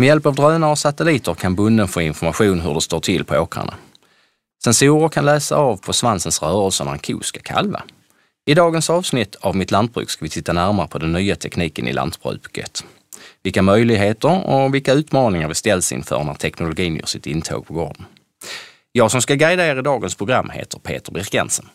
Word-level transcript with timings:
Med 0.00 0.06
hjälp 0.06 0.26
av 0.26 0.34
drönare 0.34 0.70
och 0.70 0.78
satelliter 0.78 1.34
kan 1.34 1.54
bonden 1.54 1.88
få 1.88 2.00
information 2.00 2.60
hur 2.60 2.74
det 2.74 2.80
står 2.80 3.00
till 3.00 3.24
på 3.24 3.36
åkrarna. 3.36 3.74
Sensorer 4.64 5.08
kan 5.08 5.24
läsa 5.24 5.56
av 5.56 5.76
på 5.76 5.92
svansens 5.92 6.42
rörelser 6.42 6.84
när 6.84 6.92
en 6.92 6.98
ko 6.98 7.20
ska 7.22 7.40
kalva. 7.40 7.82
I 8.46 8.54
dagens 8.54 8.90
avsnitt 8.90 9.34
av 9.34 9.56
Mitt 9.56 9.70
lantbruk 9.70 10.10
ska 10.10 10.24
vi 10.24 10.28
titta 10.28 10.52
närmare 10.52 10.88
på 10.88 10.98
den 10.98 11.12
nya 11.12 11.36
tekniken 11.36 11.88
i 11.88 11.92
lantbruket. 11.92 12.84
Vilka 13.42 13.62
möjligheter 13.62 14.48
och 14.48 14.74
vilka 14.74 14.92
utmaningar 14.92 15.48
vi 15.48 15.54
ställs 15.54 15.92
inför 15.92 16.24
när 16.24 16.34
teknologin 16.34 16.96
gör 16.96 17.06
sitt 17.06 17.26
intåg 17.26 17.66
på 17.66 17.74
gården. 17.74 18.04
Jag 18.92 19.10
som 19.10 19.22
ska 19.22 19.34
guida 19.34 19.66
er 19.66 19.78
i 19.78 19.82
dagens 19.82 20.14
program 20.14 20.50
heter 20.50 20.78
Peter 20.78 21.12
Birkensen. 21.12 21.68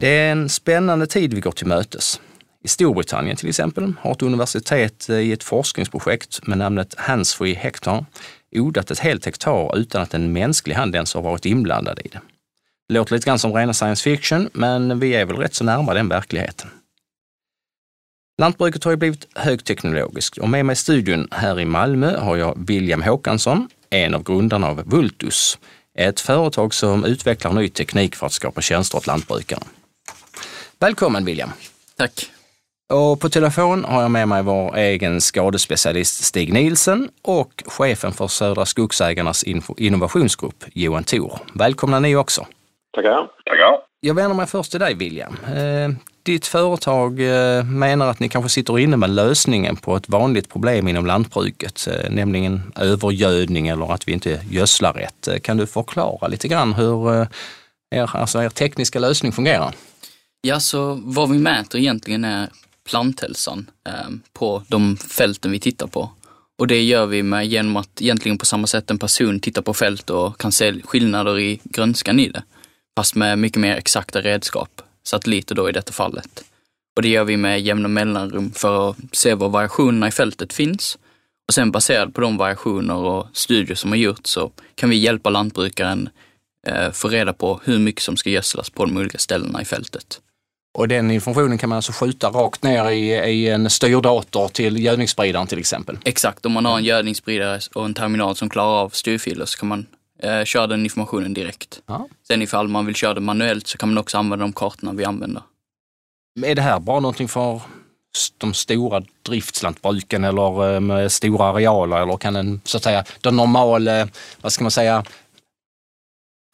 Det 0.00 0.08
är 0.08 0.32
en 0.32 0.48
spännande 0.48 1.06
tid 1.06 1.34
vi 1.34 1.40
går 1.40 1.52
till 1.52 1.66
mötes. 1.66 2.20
I 2.64 2.68
Storbritannien 2.68 3.36
till 3.36 3.48
exempel 3.48 3.92
har 4.00 4.12
ett 4.12 4.22
universitet 4.22 5.08
eh, 5.08 5.16
i 5.16 5.32
ett 5.32 5.44
forskningsprojekt 5.44 6.46
med 6.46 6.58
namnet 6.58 6.94
Handsfree 6.98 7.54
Hector 7.54 8.06
odlat 8.56 8.90
ett 8.90 8.98
helt 8.98 9.24
hektar 9.24 9.78
utan 9.78 10.02
att 10.02 10.14
en 10.14 10.32
mänsklig 10.32 10.74
hand 10.74 10.94
ens 10.94 11.14
har 11.14 11.22
varit 11.22 11.46
inblandad 11.46 11.98
i 12.04 12.08
det. 12.08 12.20
Det 12.88 12.94
låter 12.94 13.14
lite 13.14 13.26
grann 13.26 13.38
som 13.38 13.52
rena 13.52 13.74
science 13.74 14.02
fiction, 14.02 14.50
men 14.52 15.00
vi 15.00 15.14
är 15.14 15.24
väl 15.24 15.36
rätt 15.36 15.54
så 15.54 15.64
närma 15.64 15.94
den 15.94 16.08
verkligheten. 16.08 16.70
Lantbruket 18.38 18.84
har 18.84 18.90
ju 18.90 18.96
blivit 18.96 19.26
högteknologiskt 19.34 20.38
och 20.38 20.48
med 20.48 20.66
mig 20.66 20.72
i 20.72 20.76
studion 20.76 21.28
här 21.30 21.60
i 21.60 21.64
Malmö 21.64 22.18
har 22.18 22.36
jag 22.36 22.66
William 22.66 23.02
Håkansson, 23.02 23.68
en 23.90 24.14
av 24.14 24.22
grundarna 24.22 24.68
av 24.68 24.82
Vultus, 24.84 25.58
ett 25.98 26.20
företag 26.20 26.74
som 26.74 27.04
utvecklar 27.04 27.52
ny 27.52 27.68
teknik 27.68 28.16
för 28.16 28.26
att 28.26 28.32
skapa 28.32 28.60
tjänster 28.60 28.98
åt 28.98 29.06
lantbrukare. 29.06 29.62
Välkommen 30.78 31.24
William! 31.24 31.50
Tack! 31.96 32.30
Och 32.92 33.20
på 33.20 33.28
telefon 33.28 33.84
har 33.84 34.02
jag 34.02 34.10
med 34.10 34.28
mig 34.28 34.42
vår 34.42 34.76
egen 34.76 35.20
skadespecialist 35.20 36.24
Stig 36.24 36.52
Nielsen 36.52 37.08
och 37.22 37.62
chefen 37.66 38.12
för 38.12 38.26
Södra 38.26 38.66
Skogsägarnas 38.66 39.44
innovationsgrupp 39.76 40.64
Johan 40.72 41.04
Thor. 41.04 41.38
Välkomna 41.54 42.00
ni 42.00 42.16
också! 42.16 42.46
Tackar! 42.94 43.28
Tackar! 43.44 43.78
Jag 44.00 44.14
vänder 44.14 44.36
mig 44.36 44.46
först 44.46 44.70
till 44.70 44.80
dig 44.80 44.94
William. 44.94 45.36
Eh, 45.46 45.90
ditt 46.22 46.46
företag 46.46 47.20
eh, 47.20 47.64
menar 47.64 48.08
att 48.08 48.20
ni 48.20 48.28
kanske 48.28 48.48
sitter 48.48 48.78
inne 48.78 48.96
med 48.96 49.10
lösningen 49.10 49.76
på 49.76 49.96
ett 49.96 50.08
vanligt 50.08 50.48
problem 50.48 50.88
inom 50.88 51.06
lantbruket, 51.06 51.88
eh, 51.90 52.10
nämligen 52.10 52.72
övergödning 52.76 53.68
eller 53.68 53.92
att 53.92 54.08
vi 54.08 54.12
inte 54.12 54.40
gödslar 54.50 54.92
rätt. 54.92 55.42
Kan 55.42 55.56
du 55.56 55.66
förklara 55.66 56.28
lite 56.28 56.48
grann 56.48 56.72
hur 56.72 57.26
er, 57.90 58.16
alltså 58.16 58.42
er 58.42 58.48
tekniska 58.48 58.98
lösning 58.98 59.32
fungerar? 59.32 59.74
Ja, 60.40 60.60
så 60.60 61.00
vad 61.04 61.30
vi 61.30 61.38
mäter 61.38 61.78
egentligen 61.78 62.24
är 62.24 62.48
planthälsan 62.90 63.70
ehm, 63.84 64.20
på 64.32 64.62
de 64.68 64.96
fälten 64.96 65.50
vi 65.50 65.60
tittar 65.60 65.86
på. 65.86 66.10
Och 66.58 66.66
det 66.66 66.82
gör 66.82 67.06
vi 67.06 67.22
med 67.22 67.46
genom 67.46 67.76
att 67.76 68.02
egentligen 68.02 68.38
på 68.38 68.46
samma 68.46 68.66
sätt 68.66 68.90
en 68.90 68.98
person 68.98 69.40
tittar 69.40 69.62
på 69.62 69.74
fält 69.74 70.10
och 70.10 70.40
kan 70.40 70.52
se 70.52 70.82
skillnader 70.84 71.38
i 71.38 71.60
grönskan 71.64 72.20
i 72.20 72.28
det. 72.28 72.42
Fast 72.96 73.14
med 73.14 73.38
mycket 73.38 73.60
mer 73.60 73.76
exakta 73.76 74.20
redskap, 74.20 74.82
satelliter 75.04 75.54
då 75.54 75.68
i 75.68 75.72
detta 75.72 75.92
fallet. 75.92 76.44
Och 76.96 77.02
det 77.02 77.08
gör 77.08 77.24
vi 77.24 77.36
med 77.36 77.60
jämna 77.60 77.88
mellanrum 77.88 78.52
för 78.52 78.90
att 78.90 78.96
se 79.12 79.34
var 79.34 79.48
variationerna 79.48 80.08
i 80.08 80.10
fältet 80.10 80.52
finns. 80.52 80.98
Och 81.48 81.54
sen 81.54 81.70
baserat 81.70 82.14
på 82.14 82.20
de 82.20 82.36
variationer 82.36 82.94
och 82.94 83.26
studier 83.32 83.76
som 83.76 83.90
har 83.90 83.96
gjorts 83.96 84.30
så 84.30 84.52
kan 84.74 84.90
vi 84.90 84.96
hjälpa 84.96 85.30
lantbrukaren 85.30 86.08
eh, 86.66 86.90
få 86.90 87.08
reda 87.08 87.32
på 87.32 87.60
hur 87.64 87.78
mycket 87.78 88.02
som 88.02 88.16
ska 88.16 88.30
gödslas 88.30 88.70
på 88.70 88.84
de 88.84 88.96
olika 88.96 89.18
ställena 89.18 89.62
i 89.62 89.64
fältet. 89.64 90.20
Och 90.74 90.88
den 90.88 91.10
informationen 91.10 91.58
kan 91.58 91.68
man 91.68 91.76
alltså 91.76 91.92
skjuta 91.92 92.28
rakt 92.28 92.62
ner 92.62 92.90
i, 92.90 93.10
i 93.10 93.48
en 93.48 93.70
styrdator 93.70 94.48
till 94.48 94.84
gödningsspridaren 94.84 95.46
till 95.46 95.58
exempel? 95.58 95.98
Exakt, 96.04 96.46
om 96.46 96.52
man 96.52 96.64
har 96.64 96.78
en 96.78 96.84
gödningsspridare 96.84 97.60
och 97.74 97.84
en 97.84 97.94
terminal 97.94 98.36
som 98.36 98.48
klarar 98.48 98.82
av 98.82 98.88
styrfiler 98.88 99.44
så 99.44 99.58
kan 99.58 99.68
man 99.68 99.86
eh, 100.22 100.44
köra 100.44 100.66
den 100.66 100.84
informationen 100.84 101.34
direkt. 101.34 101.80
Ja. 101.86 102.08
Sen 102.26 102.42
ifall 102.42 102.68
man 102.68 102.86
vill 102.86 102.94
köra 102.94 103.14
det 103.14 103.20
manuellt 103.20 103.66
så 103.66 103.78
kan 103.78 103.88
man 103.88 103.98
också 103.98 104.18
använda 104.18 104.44
de 104.44 104.52
kartorna 104.52 104.92
vi 104.92 105.04
använder. 105.04 105.42
Är 106.44 106.54
det 106.54 106.62
här 106.62 106.80
bara 106.80 107.00
någonting 107.00 107.28
för 107.28 107.60
de 108.38 108.54
stora 108.54 109.02
driftslantbruken 109.22 110.24
eller 110.24 110.74
eh, 110.74 110.80
med 110.80 111.12
stora 111.12 111.44
arealer 111.44 112.02
eller 112.02 112.16
kan 112.16 112.36
en, 112.36 112.60
så 112.64 112.76
att 112.76 112.82
säga, 112.82 113.04
den 113.20 113.36
normala, 113.36 114.08
vad 114.40 114.52
ska 114.52 114.64
man 114.64 114.70
säga, 114.70 115.04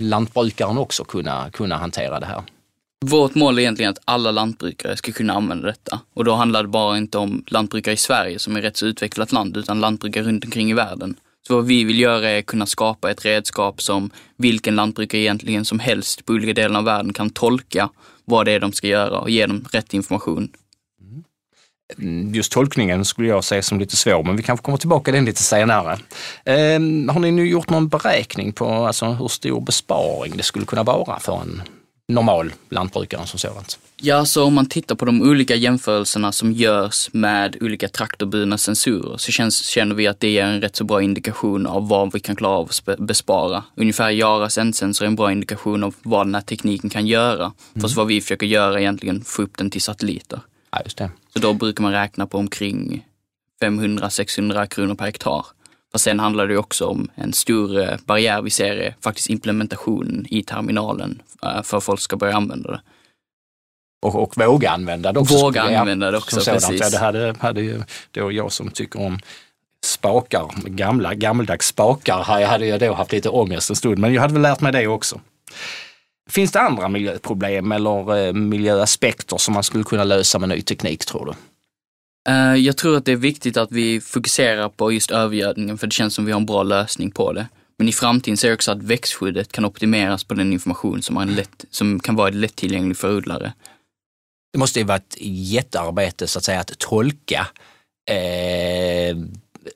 lantbrukaren 0.02 0.78
också 0.78 1.04
kunna, 1.04 1.50
kunna 1.50 1.76
hantera 1.76 2.20
det 2.20 2.26
här? 2.26 2.42
Vårt 3.06 3.34
mål 3.34 3.58
är 3.58 3.62
egentligen 3.62 3.90
att 3.90 4.02
alla 4.04 4.30
lantbrukare 4.30 4.96
ska 4.96 5.12
kunna 5.12 5.32
använda 5.32 5.66
detta. 5.66 6.00
Och 6.14 6.24
då 6.24 6.34
handlar 6.34 6.62
det 6.62 6.68
bara 6.68 6.98
inte 6.98 7.18
om 7.18 7.44
lantbrukare 7.46 7.94
i 7.94 7.96
Sverige 7.96 8.38
som 8.38 8.56
är 8.56 8.58
ett 8.58 8.64
rätt 8.64 8.76
så 8.76 8.86
utvecklat 8.86 9.32
land, 9.32 9.56
utan 9.56 9.80
lantbrukare 9.80 10.24
runt 10.24 10.44
omkring 10.44 10.70
i 10.70 10.74
världen. 10.74 11.16
Så 11.46 11.54
vad 11.54 11.66
vi 11.66 11.84
vill 11.84 12.00
göra 12.00 12.30
är 12.30 12.38
att 12.38 12.46
kunna 12.46 12.66
skapa 12.66 13.10
ett 13.10 13.24
redskap 13.24 13.82
som 13.82 14.10
vilken 14.36 14.76
lantbrukare 14.76 15.20
egentligen 15.20 15.64
som 15.64 15.78
helst 15.78 16.24
på 16.24 16.32
olika 16.32 16.52
delar 16.52 16.78
av 16.78 16.84
världen 16.84 17.12
kan 17.12 17.30
tolka 17.30 17.88
vad 18.24 18.46
det 18.46 18.52
är 18.52 18.60
de 18.60 18.72
ska 18.72 18.86
göra 18.86 19.18
och 19.18 19.30
ge 19.30 19.46
dem 19.46 19.64
rätt 19.72 19.94
information. 19.94 20.48
Mm, 21.98 22.34
just 22.34 22.52
tolkningen 22.52 23.04
skulle 23.04 23.28
jag 23.28 23.44
säga 23.44 23.62
som 23.62 23.78
lite 23.78 23.96
svår, 23.96 24.22
men 24.22 24.36
vi 24.36 24.42
kanske 24.42 24.64
kommer 24.64 24.78
tillbaka 24.78 25.04
till 25.04 25.14
den 25.14 25.24
lite 25.24 25.42
senare. 25.42 25.92
Eh, 26.44 26.80
har 27.12 27.18
ni 27.18 27.30
nu 27.30 27.48
gjort 27.48 27.70
någon 27.70 27.88
beräkning 27.88 28.52
på 28.52 28.66
alltså, 28.66 29.06
hur 29.06 29.28
stor 29.28 29.60
besparing 29.60 30.36
det 30.36 30.42
skulle 30.42 30.66
kunna 30.66 30.82
vara 30.82 31.20
för 31.20 31.40
en 31.40 31.62
normal 32.08 32.52
lantbrukare 32.68 33.26
som 33.26 33.38
sådant? 33.38 33.78
Ja, 34.00 34.24
så 34.24 34.44
om 34.44 34.54
man 34.54 34.66
tittar 34.66 34.94
på 34.94 35.04
de 35.04 35.22
olika 35.22 35.54
jämförelserna 35.54 36.32
som 36.32 36.52
görs 36.52 37.08
med 37.12 37.56
olika 37.60 37.88
traktorburna 37.88 38.58
sensorer 38.58 39.16
så 39.16 39.32
känns, 39.32 39.64
känner 39.64 39.94
vi 39.94 40.06
att 40.06 40.20
det 40.20 40.30
ger 40.30 40.44
en 40.44 40.60
rätt 40.60 40.76
så 40.76 40.84
bra 40.84 41.02
indikation 41.02 41.66
av 41.66 41.88
vad 41.88 42.12
vi 42.12 42.20
kan 42.20 42.36
klara 42.36 42.52
av 42.52 42.70
att 42.86 42.98
bespara. 42.98 43.64
Ungefär 43.74 44.10
Yaras 44.10 44.58
endsensor 44.58 45.04
är 45.04 45.06
en 45.06 45.16
bra 45.16 45.32
indikation 45.32 45.84
av 45.84 45.94
vad 46.02 46.26
den 46.26 46.34
här 46.34 46.42
tekniken 46.42 46.90
kan 46.90 47.06
göra. 47.06 47.44
Mm. 47.44 47.80
Fast 47.80 47.96
vad 47.96 48.06
vi 48.06 48.20
försöker 48.20 48.46
göra 48.46 48.74
är 48.74 48.78
egentligen 48.78 49.24
få 49.24 49.42
upp 49.42 49.56
den 49.56 49.70
till 49.70 49.82
satelliter. 49.82 50.40
Ja, 50.70 50.80
just 50.84 50.98
det. 50.98 51.10
Så 51.32 51.38
då 51.38 51.52
brukar 51.52 51.82
man 51.82 51.92
räkna 51.92 52.26
på 52.26 52.38
omkring 52.38 53.06
500-600 53.60 54.66
kronor 54.66 54.94
per 54.94 55.04
hektar. 55.04 55.46
Fast 55.92 56.04
sen 56.04 56.20
handlar 56.20 56.46
det 56.46 56.56
också 56.56 56.86
om 56.86 57.10
en 57.14 57.32
stor 57.32 57.80
eh, 57.80 57.96
barriär 58.04 58.42
vi 58.42 58.50
ser 58.50 58.76
är 58.76 58.94
faktiskt 59.00 59.30
implementationen 59.30 60.26
i 60.30 60.42
terminalen 60.42 61.22
eh, 61.42 61.62
för 61.62 61.76
att 61.76 61.84
folk 61.84 62.00
ska 62.00 62.16
börja 62.16 62.36
använda 62.36 62.70
det. 62.70 62.80
Och, 64.02 64.22
och 64.22 64.38
våga 64.38 64.70
använda 64.70 65.12
det 65.12 65.20
också. 65.20 65.34
Våga 65.34 65.62
använda 65.62 66.10
det 66.10 66.18
också, 66.18 66.52
precis. 66.52 66.80
Ja, 66.80 66.90
det 66.90 66.98
hade, 66.98 67.34
hade 67.40 67.60
ju 67.60 67.82
då 68.10 68.32
jag 68.32 68.52
som 68.52 68.70
tycker 68.70 69.00
om 69.00 69.18
spakar, 69.84 70.50
gamla, 70.64 71.14
gammaldags 71.14 71.66
spakar, 71.66 72.22
hade 72.22 72.66
jag 72.66 72.80
då 72.80 72.92
haft 72.92 73.12
lite 73.12 73.28
ångest 73.28 73.70
en 73.70 73.76
stund. 73.76 73.98
Men 73.98 74.14
jag 74.14 74.22
hade 74.22 74.32
väl 74.32 74.42
lärt 74.42 74.60
mig 74.60 74.72
det 74.72 74.86
också. 74.86 75.20
Finns 76.30 76.52
det 76.52 76.60
andra 76.60 76.88
miljöproblem 76.88 77.72
eller 77.72 78.26
eh, 78.26 78.32
miljöaspekter 78.32 79.36
som 79.36 79.54
man 79.54 79.62
skulle 79.62 79.84
kunna 79.84 80.04
lösa 80.04 80.38
med 80.38 80.48
ny 80.48 80.62
teknik 80.62 81.04
tror 81.04 81.26
du? 81.26 81.32
Eh, 82.28 82.54
jag 82.54 82.76
tror 82.76 82.96
att 82.96 83.04
det 83.04 83.12
är 83.12 83.16
viktigt 83.16 83.56
att 83.56 83.72
vi 83.72 84.00
fokuserar 84.00 84.68
på 84.68 84.92
just 84.92 85.10
övergödningen 85.10 85.78
för 85.78 85.86
det 85.86 85.92
känns 85.92 86.14
som 86.14 86.24
vi 86.24 86.32
har 86.32 86.40
en 86.40 86.46
bra 86.46 86.62
lösning 86.62 87.10
på 87.10 87.32
det. 87.32 87.48
Men 87.78 87.88
i 87.88 87.92
framtiden 87.92 88.36
ser 88.36 88.48
jag 88.48 88.54
också 88.54 88.72
att 88.72 88.82
växtskyddet 88.82 89.52
kan 89.52 89.64
optimeras 89.64 90.24
på 90.24 90.34
den 90.34 90.52
information 90.52 91.02
som, 91.02 91.14
man 91.14 91.34
lätt, 91.34 91.64
som 91.70 92.00
kan 92.00 92.16
vara 92.16 92.30
lättillgänglig 92.30 92.96
för 92.96 93.16
odlare. 93.16 93.52
Det 94.52 94.58
måste 94.58 94.78
ju 94.78 94.84
vara 94.84 94.96
ett 94.96 95.16
jättearbete 95.20 96.26
så 96.26 96.38
att 96.38 96.44
säga 96.44 96.60
att 96.60 96.78
tolka 96.78 97.46
eh, 98.10 99.16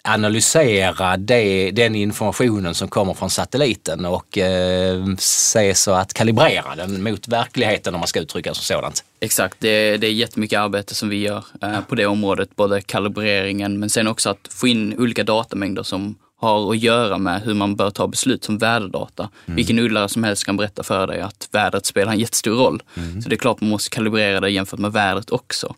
analysera 0.03 1.17
det, 1.17 1.71
den 1.71 1.94
informationen 1.94 2.75
som 2.75 2.89
kommer 2.89 3.15
från 3.15 3.31
satelliten 3.31 4.05
och 4.05 4.39
eh, 4.39 5.05
se 5.19 5.75
så 5.75 5.93
att 5.93 6.15
kalibrera 6.15 6.77
den 6.77 7.03
mot 7.03 7.29
verkligheten 7.29 7.94
om 7.94 8.00
man 8.00 8.09
ska 8.09 8.21
uttrycka 8.21 8.55
sig 8.55 8.65
sådant. 8.65 9.05
Exakt, 9.21 9.56
det, 9.61 9.97
det 9.97 10.06
är 10.06 10.12
jättemycket 10.12 10.59
arbete 10.59 10.94
som 10.94 11.09
vi 11.09 11.17
gör 11.17 11.44
eh, 11.62 11.81
på 11.81 11.94
det 11.94 12.06
området, 12.06 12.56
både 12.56 12.81
kalibreringen 12.81 13.79
men 13.79 13.91
sen 13.91 14.06
också 14.06 14.31
att 14.31 14.49
få 14.50 14.67
in 14.67 14.99
olika 14.99 15.25
datamängder 15.25 15.83
som 15.83 16.15
har 16.37 16.71
att 16.71 16.79
göra 16.79 17.19
med 17.19 17.43
hur 17.43 17.55
man 17.55 17.77
bör 17.77 17.91
ta 17.91 18.09
beslut 18.09 18.45
som 18.45 18.59
väderdata. 18.59 19.29
Mm. 19.47 19.56
Vilken 19.56 19.79
odlare 19.79 20.09
som 20.09 20.25
helst 20.25 20.45
kan 20.45 20.56
berätta 20.56 20.83
för 20.83 21.06
dig 21.06 21.21
att 21.21 21.49
vädret 21.53 21.87
spelar 21.87 22.12
en 22.12 22.19
jättestor 22.19 22.56
roll. 22.56 22.83
Mm. 22.95 23.23
Så 23.23 23.29
det 23.29 23.35
är 23.35 23.38
klart 23.38 23.61
man 23.61 23.71
måste 23.71 23.91
kalibrera 23.91 24.41
det 24.41 24.50
jämfört 24.50 24.81
med 24.81 24.93
vädret 24.93 25.31
också 25.31 25.75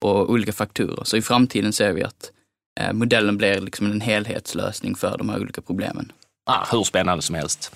och 0.00 0.30
olika 0.30 0.52
faktorer. 0.52 1.04
Så 1.04 1.16
i 1.16 1.22
framtiden 1.22 1.72
ser 1.72 1.92
vi 1.92 2.02
att 2.02 2.30
modellen 2.92 3.36
blir 3.36 3.60
liksom 3.60 3.86
en 3.86 4.00
helhetslösning 4.00 4.94
för 4.94 5.18
de 5.18 5.28
här 5.28 5.40
olika 5.40 5.60
problemen. 5.60 6.12
Ah, 6.50 6.64
hur 6.72 6.82
spännande 6.82 7.22
som 7.22 7.34
helst. 7.34 7.72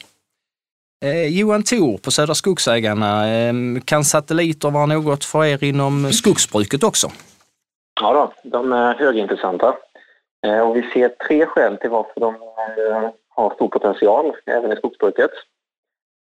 Eh, 1.05 1.39
Johan 1.39 1.63
Thor 1.63 1.99
på 1.99 2.11
Södra 2.11 2.35
Skogsägarna, 2.35 3.29
eh, 3.29 3.55
kan 3.85 4.05
satelliter 4.05 4.71
vara 4.71 4.87
något 4.87 5.25
för 5.25 5.45
er 5.45 5.65
inom 5.65 6.13
skogsbruket 6.13 6.83
också? 6.83 7.11
Ja, 8.01 8.13
då, 8.13 8.51
de 8.51 8.73
är 8.73 8.95
högintressanta. 8.95 9.77
Eh, 10.47 10.61
och 10.61 10.77
vi 10.77 10.83
ser 10.83 11.09
tre 11.09 11.47
skäl 11.47 11.77
till 11.77 11.91
varför 11.91 12.21
de 12.21 12.35
eh, 12.35 13.11
har 13.29 13.55
stor 13.55 13.69
potential 13.69 14.37
även 14.47 14.73
i 14.73 14.77
skogsbruket. 14.77 15.31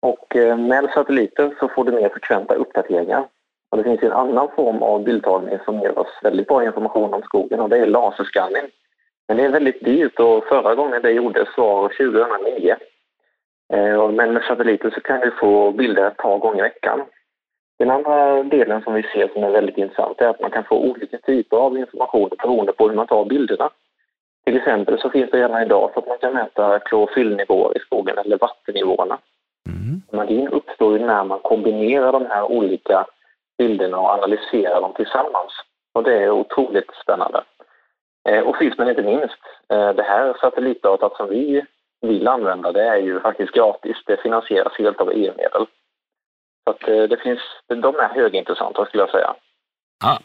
Och 0.01 0.35
eh, 0.35 0.57
med 0.57 0.89
satelliter 0.93 1.55
så 1.59 1.69
får 1.69 1.85
du 1.85 1.91
mer 1.91 2.09
frekventa 2.09 2.55
uppdateringar. 2.55 3.27
Och 3.69 3.77
det 3.77 3.83
finns 3.83 4.03
en 4.03 4.11
annan 4.11 4.47
form 4.55 4.83
av 4.83 5.03
bildtagning 5.03 5.57
som 5.65 5.79
ger 5.79 5.99
oss 5.99 6.19
väldigt 6.23 6.47
bra 6.47 6.63
information 6.63 7.13
om 7.13 7.21
skogen 7.21 7.59
och 7.59 7.69
det 7.69 7.77
är 7.77 7.85
laserskanning. 7.85 8.63
Men 9.27 9.37
det 9.37 9.43
är 9.43 9.49
väldigt 9.49 9.85
dyrt 9.85 10.19
och 10.19 10.43
förra 10.43 10.75
gången 10.75 11.01
det 11.01 11.11
gjordes 11.11 11.57
var 11.57 11.87
2009. 11.87 12.75
Eh, 13.73 14.09
men 14.09 14.33
med 14.33 14.43
satelliter 14.43 14.89
så 14.89 15.01
kan 15.01 15.21
vi 15.21 15.31
få 15.31 15.71
bilder 15.71 16.07
ett 16.07 16.17
par 16.17 16.37
gånger 16.37 16.59
i 16.59 16.61
veckan. 16.61 17.01
Den 17.79 17.91
andra 17.91 18.43
delen 18.43 18.81
som 18.81 18.93
vi 18.93 19.03
ser 19.03 19.27
som 19.33 19.43
är 19.43 19.51
väldigt 19.51 19.77
intressant 19.77 20.21
är 20.21 20.27
att 20.27 20.41
man 20.41 20.51
kan 20.51 20.63
få 20.63 20.79
olika 20.79 21.17
typer 21.17 21.57
av 21.57 21.77
information 21.77 22.29
beroende 22.41 22.73
på 22.73 22.87
hur 22.87 22.95
man 22.95 23.07
tar 23.07 23.25
bilderna. 23.25 23.69
Till 24.45 24.57
exempel 24.57 24.99
så 24.99 25.09
finns 25.09 25.31
det 25.31 25.37
redan 25.37 25.61
idag 25.61 25.91
så 25.93 25.99
att 25.99 26.07
man 26.07 26.17
kan 26.17 26.33
mäta 26.33 26.79
klorofyllnivåer 26.79 27.77
i 27.77 27.79
skogen 27.79 28.17
eller 28.17 28.37
vattennivåerna. 28.37 29.17
Mm. 29.67 30.01
Magin 30.11 30.47
uppstår 30.47 30.97
ju 30.97 31.05
när 31.05 31.23
man 31.23 31.39
kombinerar 31.39 32.11
de 32.11 32.25
här 32.25 32.43
olika 32.43 33.05
bilderna 33.57 33.97
och 33.97 34.09
analysera 34.09 34.79
dem 34.79 34.93
tillsammans. 34.93 35.51
Och 35.93 36.03
det 36.03 36.23
är 36.23 36.29
otroligt 36.29 36.91
spännande. 37.03 37.43
Eh, 38.29 38.39
och 38.39 38.57
sist 38.57 38.77
men 38.77 38.89
inte 38.89 39.01
minst, 39.01 39.41
eh, 39.69 39.89
det 39.93 40.03
här 40.03 40.37
satellitdatat 40.41 41.15
som 41.17 41.29
vi 41.29 41.65
vill 42.01 42.27
använda 42.27 42.71
det 42.71 42.83
är 42.83 42.97
ju 42.97 43.19
faktiskt 43.19 43.53
gratis. 43.53 43.97
Det 44.05 44.21
finansieras 44.21 44.73
helt 44.77 45.01
av 45.01 45.11
EU-medel. 45.11 45.65
Så 46.63 46.69
att 46.69 46.87
eh, 46.87 47.03
det 47.03 47.17
finns, 47.17 47.39
de 47.67 47.95
är 47.95 48.09
högintressanta 48.15 48.85
skulle 48.85 49.03
jag 49.03 49.11
säga. 49.11 49.35
Ja, 50.03 50.19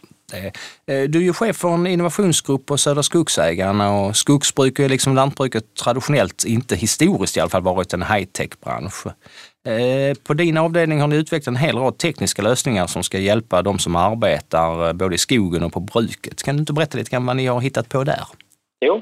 du 0.86 1.18
är 1.18 1.22
ju 1.22 1.32
chef 1.32 1.56
för 1.56 1.68
en 1.68 1.86
innovationsgrupp 1.86 2.66
på 2.66 2.78
Södra 2.78 3.02
Skogsägarna 3.02 4.00
och 4.00 4.16
skogsbruk 4.16 4.78
är 4.78 4.88
liksom 4.88 5.14
lantbruket 5.14 5.74
traditionellt, 5.74 6.44
inte 6.46 6.76
historiskt 6.76 7.36
i 7.36 7.40
alla 7.40 7.50
fall, 7.50 7.62
varit 7.62 7.92
en 7.92 8.02
high-tech-bransch. 8.02 9.06
Eh, 9.68 10.16
på 10.26 10.34
din 10.34 10.56
avdelning 10.56 11.00
har 11.00 11.08
ni 11.08 11.16
utvecklat 11.16 11.46
en 11.46 11.56
hel 11.56 11.76
rad 11.76 11.98
tekniska 11.98 12.42
lösningar 12.42 12.86
som 12.86 13.02
ska 13.02 13.18
hjälpa 13.18 13.62
de 13.62 13.78
som 13.78 13.96
arbetar 13.96 14.86
eh, 14.86 14.92
både 14.92 15.14
i 15.14 15.18
skogen 15.18 15.62
och 15.62 15.72
på 15.72 15.80
bruket. 15.80 16.42
Kan 16.42 16.56
du 16.56 16.60
inte 16.60 16.72
berätta 16.72 16.98
lite 16.98 17.10
grann 17.10 17.26
vad 17.26 17.36
ni 17.36 17.46
har 17.46 17.60
hittat 17.60 17.88
på 17.88 18.04
där? 18.04 18.24
Jo, 18.80 18.94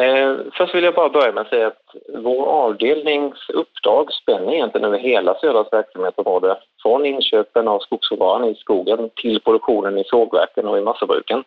eh, 0.00 0.36
först 0.56 0.74
vill 0.74 0.84
jag 0.84 0.94
bara 0.94 1.08
börja 1.08 1.32
med 1.32 1.40
att 1.40 1.48
säga 1.48 1.66
att 1.66 1.86
vår 2.24 2.46
avdelnings 2.46 3.48
uppdrag 3.48 4.12
spänner 4.22 4.54
egentligen 4.54 4.84
över 4.84 4.98
hela 4.98 5.34
Södras 5.34 5.72
verksamhetsområde. 5.72 6.56
Från 6.82 7.06
inköpen 7.06 7.68
av 7.68 7.78
skogsråvaran 7.78 8.48
i 8.48 8.54
skogen 8.54 9.10
till 9.22 9.40
produktionen 9.40 9.98
i 9.98 10.04
sågverken 10.04 10.66
och 10.66 10.78
i 10.78 10.80
massabruken. 10.80 11.44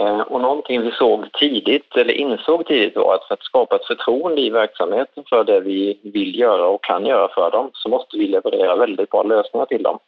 Eh, 0.00 0.20
och 0.20 0.40
någonting 0.40 0.82
vi 0.82 0.90
såg 0.90 1.32
tidigt, 1.32 1.96
eller 1.96 2.12
insåg 2.12 2.66
tidigt 2.66 2.96
var 2.96 3.14
att 3.14 3.24
för 3.24 3.34
att 3.34 3.42
skapa 3.42 3.76
ett 3.76 3.86
förtroende 3.86 4.40
i 4.40 4.50
verksamheten 4.50 5.24
för 5.28 5.44
det 5.44 5.60
vi 5.60 6.00
vill 6.02 6.38
göra 6.38 6.66
och 6.66 6.84
kan 6.84 7.06
göra 7.06 7.28
för 7.28 7.50
dem 7.50 7.70
så 7.72 7.88
måste 7.88 8.18
vi 8.18 8.26
leverera 8.26 8.76
väldigt 8.76 9.10
bra 9.10 9.22
lösningar 9.22 9.66
till 9.66 9.82
dem. 9.82 9.98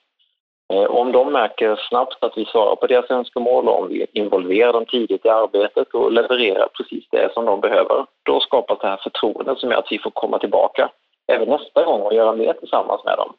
Eh, 0.73 0.85
om 0.85 1.13
de 1.13 1.33
märker 1.33 1.77
snabbt 1.89 2.25
att 2.25 2.39
vi 2.39 2.45
svarar 2.45 2.77
på 2.77 2.87
deras 2.87 3.11
önskemål 3.11 3.69
och 3.69 3.81
om 3.81 3.89
vi 3.89 4.07
involverar 4.13 4.73
dem 4.73 4.87
tidigt 4.87 5.25
i 5.25 5.29
arbetet 5.29 5.95
och 5.95 6.13
levererar 6.13 6.69
precis 6.77 7.05
det 7.11 7.33
som 7.35 7.45
de 7.45 7.61
behöver, 7.61 8.07
då 8.23 8.41
skapas 8.41 8.79
det 8.81 8.89
här 8.89 9.01
förtroendet 9.03 9.59
som 9.59 9.71
gör 9.71 9.79
att 9.79 9.93
vi 9.93 9.99
får 9.99 10.11
komma 10.11 10.39
tillbaka 10.39 10.91
även 11.33 11.49
nästa 11.49 11.85
gång 11.85 12.01
och 12.01 12.15
göra 12.15 12.33
mer 12.33 12.53
tillsammans 12.53 13.05
med 13.05 13.17
dem. 13.19 13.33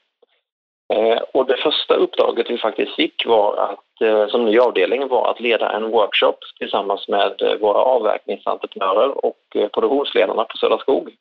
Eh, 0.93 1.21
och 1.33 1.45
det 1.45 1.57
första 1.57 1.95
uppdraget 1.95 2.49
vi 2.49 2.57
faktiskt 2.57 2.95
fick 2.95 3.25
var 3.25 3.57
att, 3.57 3.79
Eh, 4.01 4.27
som 4.27 4.45
ny 4.45 4.59
avdelning 4.59 5.07
var 5.07 5.31
att 5.31 5.39
leda 5.39 5.71
en 5.71 5.91
workshop 5.91 6.37
tillsammans 6.59 7.07
med 7.07 7.41
eh, 7.41 7.55
våra 7.55 7.79
avverkningsentreprenörer 7.79 9.25
och 9.25 9.39
eh, 9.55 9.67
produktionsledarna 9.67 10.43
på 10.43 10.57
Södra 10.57 10.77
Skog. 10.77 11.15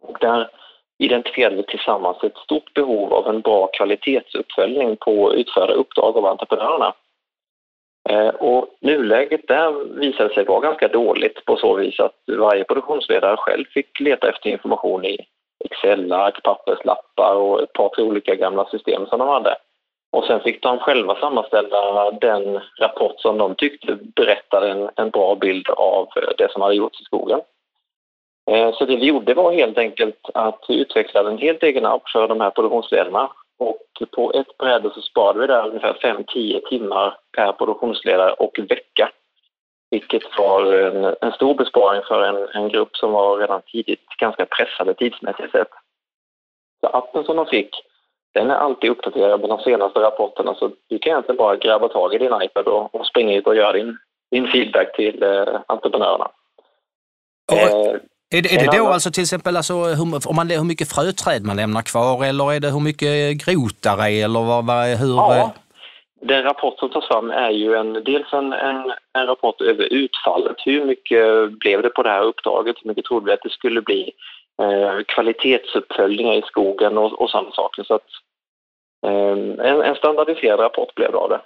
Och 0.00 0.16
där 0.20 0.48
identifierade 0.98 1.56
vi 1.56 1.62
tillsammans 1.62 2.24
ett 2.24 2.36
stort 2.36 2.74
behov 2.74 3.14
av 3.14 3.28
en 3.28 3.40
bra 3.40 3.66
kvalitetsuppföljning 3.66 4.96
på 4.96 5.34
utförda 5.34 5.72
uppdrag 5.72 6.16
av 6.16 6.26
entreprenörerna. 6.26 6.94
Och 8.38 8.68
nuläget 8.80 9.48
där 9.48 9.98
visade 10.00 10.34
sig 10.34 10.44
vara 10.44 10.60
ganska 10.60 10.88
dåligt 10.88 11.44
på 11.44 11.56
så 11.56 11.74
vis 11.74 12.00
att 12.00 12.14
varje 12.26 12.64
produktionsledare 12.64 13.36
själv 13.36 13.64
fick 13.64 14.00
leta 14.00 14.28
efter 14.28 14.50
information 14.50 15.04
i 15.04 15.18
Excel-ark, 15.64 16.42
papperslappar 16.42 17.34
och 17.34 17.62
ett 17.62 17.72
par, 17.72 17.88
tre 17.88 18.04
olika 18.04 18.34
gamla 18.34 18.64
system 18.64 19.06
som 19.06 19.18
de 19.18 19.28
hade. 19.28 19.56
Och 20.12 20.24
sen 20.24 20.40
fick 20.40 20.62
de 20.62 20.78
själva 20.78 21.14
sammanställa 21.14 22.10
den 22.10 22.60
rapport 22.80 23.20
som 23.20 23.38
de 23.38 23.54
tyckte 23.54 23.98
berättade 24.16 24.70
en, 24.70 24.90
en 24.96 25.10
bra 25.10 25.34
bild 25.34 25.68
av 25.70 26.08
eh, 26.16 26.28
det 26.38 26.52
som 26.52 26.62
hade 26.62 26.74
gjorts 26.74 27.00
i 27.00 27.04
skogen. 27.04 27.40
Eh, 28.50 28.74
så 28.74 28.84
det 28.84 28.96
vi 28.96 29.06
gjorde 29.06 29.34
var 29.34 29.52
helt 29.52 29.78
enkelt 29.78 30.30
att 30.34 30.64
vi 30.68 30.80
utvecklade 30.80 31.30
en 31.30 31.38
helt 31.38 31.62
egen 31.62 31.86
app 31.86 32.08
för 32.08 32.28
de 32.28 32.40
här 32.40 32.50
produktionsledarna. 32.50 33.30
Och 33.58 33.82
på 34.12 34.32
ett 34.32 34.58
bräde 34.58 34.90
så 34.94 35.00
sparade 35.00 35.40
vi 35.40 35.46
där 35.46 35.68
ungefär 35.68 35.92
5-10 35.92 36.60
timmar 36.68 37.18
per 37.36 37.52
produktionsledare 37.52 38.32
och 38.32 38.58
vecka 38.58 39.10
vilket 39.90 40.38
var 40.38 40.72
en, 40.72 41.14
en 41.20 41.32
stor 41.32 41.54
besparing 41.54 42.02
för 42.08 42.22
en, 42.22 42.48
en, 42.62 42.68
grupp 42.68 42.96
som 42.96 43.12
var 43.12 43.38
redan 43.38 43.62
tidigt 43.62 44.08
ganska 44.18 44.46
pressade 44.46 44.94
tidsmässigt 44.94 45.52
sett. 45.52 45.70
Så 46.80 46.86
appen 46.86 47.24
som 47.24 47.36
de 47.36 47.46
fick, 47.46 47.70
den 48.34 48.50
är 48.50 48.54
alltid 48.54 48.90
uppdaterad 48.90 49.40
med 49.40 49.48
de 49.48 49.58
senaste 49.58 50.00
rapporterna 50.00 50.54
så 50.54 50.70
du 50.88 50.98
kan 50.98 51.10
egentligen 51.10 51.36
bara 51.36 51.56
grabba 51.56 51.88
tag 51.88 52.14
i 52.14 52.18
din 52.18 52.42
iPad 52.42 52.66
och, 52.66 52.94
och 52.94 53.06
springa 53.06 53.36
ut 53.36 53.46
och 53.46 53.56
göra 53.56 53.72
din, 53.72 53.98
din 54.30 54.48
feedback 54.48 54.96
till 54.96 55.22
eh, 55.22 55.60
entreprenörerna. 55.66 56.28
Och, 57.52 57.58
eh, 57.58 58.00
är 58.34 58.42
det, 58.42 58.54
är 58.54 58.58
det 58.58 58.76
då 58.76 58.82
annan... 58.82 58.92
alltså 58.92 59.10
till 59.10 59.22
exempel 59.22 59.56
alltså, 59.56 59.74
hur, 59.74 60.28
om 60.28 60.36
man, 60.36 60.50
hur 60.50 60.64
mycket 60.64 60.92
fröträd 60.92 61.44
man 61.44 61.56
lämnar 61.56 61.82
kvar 61.82 62.24
eller 62.24 62.52
är 62.52 62.60
det 62.60 62.70
hur 62.70 62.80
mycket 62.80 63.46
grotar 63.46 63.98
är 64.08 64.24
eller 64.24 64.40
vad, 64.40 64.66
vad, 64.66 64.86
hur? 64.86 65.16
Ja, 65.16 65.36
eh? 65.36 65.48
Den 66.20 66.42
rapport 66.42 66.78
som 66.78 66.90
tas 66.90 67.08
fram 67.08 67.30
är 67.30 67.50
ju 67.50 67.74
en, 67.74 67.92
dels 67.92 68.32
en, 68.32 68.52
en, 68.52 68.92
en, 69.18 69.26
rapport 69.26 69.60
över 69.60 69.92
utfallet. 69.92 70.56
Hur 70.64 70.84
mycket 70.84 71.50
blev 71.50 71.82
det 71.82 71.88
på 71.88 72.02
det 72.02 72.10
här 72.10 72.22
uppdraget? 72.22 72.76
Hur 72.82 72.88
mycket 72.88 73.04
trodde 73.04 73.26
vi 73.26 73.32
att 73.32 73.42
det 73.42 73.50
skulle 73.50 73.82
bli? 73.82 74.12
Eh, 74.62 75.02
kvalitetsuppföljningar 75.06 76.34
i 76.34 76.42
skogen 76.42 76.98
och, 76.98 77.20
och 77.20 77.30
sådana 77.30 77.50
saker. 77.50 77.84
Så 77.84 77.94
att, 77.94 78.08
eh, 79.06 79.66
en, 79.70 79.82
en 79.82 79.94
standardiserad 79.94 80.60
rapport 80.60 80.94
blev 80.94 81.12
det 81.12 81.18
av 81.18 81.28
det. 81.28 81.40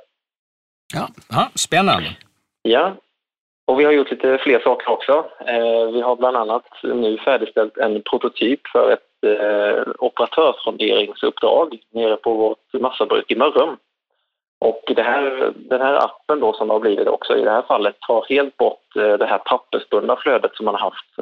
Ja, 0.94 1.09
ja, 1.31 1.49
spännande. 1.55 2.17
Ja, 2.62 2.93
och 3.67 3.81
vi 3.81 3.85
har 3.85 3.93
gjort 3.93 4.11
lite 4.11 4.38
fler 4.38 4.61
saker 4.61 4.91
också. 4.91 5.26
Eh, 5.47 5.87
vi 5.93 6.00
har 6.00 6.17
bland 6.17 6.37
annat 6.37 6.67
nu 6.82 7.19
färdigställt 7.19 7.76
en 7.76 8.03
prototyp 8.03 8.60
för 8.67 8.93
ett 8.93 9.25
eh, 9.27 9.93
operatörsfonderingsuppdrag 9.98 11.79
nere 11.91 12.17
på 12.17 12.34
vårt 12.34 12.72
massabruk 12.72 13.31
i 13.31 13.36
Mörrum. 13.36 13.77
Och 14.60 14.93
det 14.96 15.03
här, 15.03 15.53
den 15.56 15.81
här 15.81 16.05
appen 16.05 16.41
då 16.41 16.53
som 16.53 16.70
har 16.70 16.81
blivit 16.81 17.08
också 17.08 17.36
i 17.36 17.43
det 17.43 17.51
här 17.51 17.63
fallet 17.63 18.01
tar 18.01 18.27
helt 18.29 18.56
bort 18.56 18.96
eh, 18.96 19.13
det 19.13 19.27
här 19.27 19.39
pappersbundna 19.39 20.17
flödet 20.17 20.56
som 20.56 20.65
man 20.65 20.75
har 20.75 20.91
haft 20.91 21.19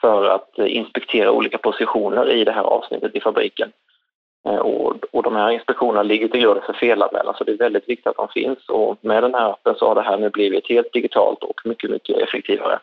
för 0.00 0.24
att 0.24 0.58
inspektera 0.58 1.30
olika 1.30 1.58
positioner 1.58 2.30
i 2.30 2.44
det 2.44 2.52
här 2.52 2.62
avsnittet 2.62 3.14
i 3.14 3.20
fabriken. 3.20 3.72
Eh, 4.48 4.56
och, 4.56 4.96
och 5.12 5.22
de 5.22 5.36
här 5.36 5.50
inspektionerna 5.50 6.02
ligger 6.02 6.28
till 6.28 6.40
grund 6.40 6.62
för 6.62 6.72
felanmälan 6.72 7.34
så 7.38 7.44
det 7.44 7.52
är 7.52 7.58
väldigt 7.58 7.88
viktigt 7.88 8.06
att 8.06 8.16
de 8.16 8.28
finns 8.28 8.68
och 8.68 8.98
med 9.00 9.22
den 9.22 9.34
här 9.34 9.50
appen 9.50 9.74
så 9.78 9.88
har 9.88 9.94
det 9.94 10.02
här 10.02 10.18
nu 10.18 10.30
blivit 10.30 10.68
helt 10.68 10.92
digitalt 10.92 11.42
och 11.42 11.60
mycket, 11.64 11.90
mycket 11.90 12.16
effektivare. 12.18 12.78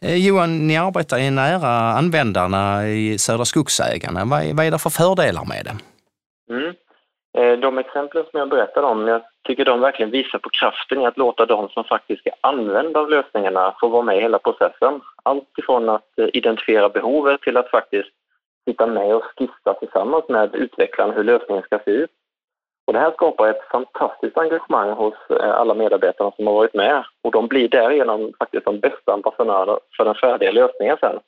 Johan, 0.00 0.66
ni 0.66 0.76
arbetar 0.76 1.30
nära 1.30 1.70
användarna 1.98 2.88
i 2.88 3.18
Södra 3.18 3.44
Skogsägarna. 3.44 4.24
Vad 4.24 4.42
är, 4.42 4.54
vad 4.54 4.66
är 4.66 4.70
det 4.70 4.78
för 4.78 4.90
fördelar 4.90 5.44
med 5.44 5.64
det? 5.64 5.76
Mm. 6.54 6.74
Eh, 7.38 7.58
de 7.58 7.78
exempel 7.78 8.24
som 8.30 8.40
jag 8.40 8.48
berättade 8.48 8.86
om, 8.86 9.08
jag 9.08 9.22
tycker 9.44 9.64
de 9.64 9.80
verkligen 9.80 10.10
visar 10.10 10.38
på 10.38 10.48
kraften 10.48 11.00
i 11.00 11.06
att 11.06 11.16
låta 11.16 11.46
de 11.46 11.68
som 11.68 11.84
faktiskt 11.84 12.20
ska 12.20 12.30
använda 12.40 13.00
av 13.00 13.10
lösningarna 13.10 13.74
få 13.80 13.88
vara 13.88 14.02
med 14.02 14.16
i 14.18 14.20
hela 14.20 14.38
processen. 14.38 15.00
Allt 15.22 15.58
ifrån 15.58 15.88
att 15.88 16.18
eh, 16.18 16.28
identifiera 16.32 16.88
behovet 16.88 17.40
till 17.40 17.56
att 17.56 17.70
faktiskt 17.70 18.10
sitta 18.68 18.86
med 18.86 19.14
och 19.14 19.24
skissa 19.24 19.74
tillsammans 19.74 20.28
med 20.28 20.54
utvecklaren 20.54 21.14
hur 21.14 21.24
lösningen 21.24 21.62
ska 21.62 21.78
se 21.84 21.90
ut. 21.90 22.10
Och 22.86 22.92
det 22.92 22.98
här 22.98 23.10
skapar 23.10 23.48
ett 23.48 23.68
fantastiskt 23.72 24.38
engagemang 24.38 24.90
hos 24.90 25.14
eh, 25.30 25.50
alla 25.50 25.74
medarbetarna 25.74 26.30
som 26.36 26.46
har 26.46 26.54
varit 26.54 26.74
med 26.74 27.04
och 27.22 27.32
de 27.32 27.46
blir 27.46 27.68
därigenom 27.68 28.32
faktiskt 28.38 28.64
de 28.64 28.80
bästa 28.80 29.12
ambassadörerna 29.12 29.78
för 29.96 30.04
den 30.04 30.14
färdiga 30.14 30.50
lösningen 30.50 30.96
sen. 31.00 31.18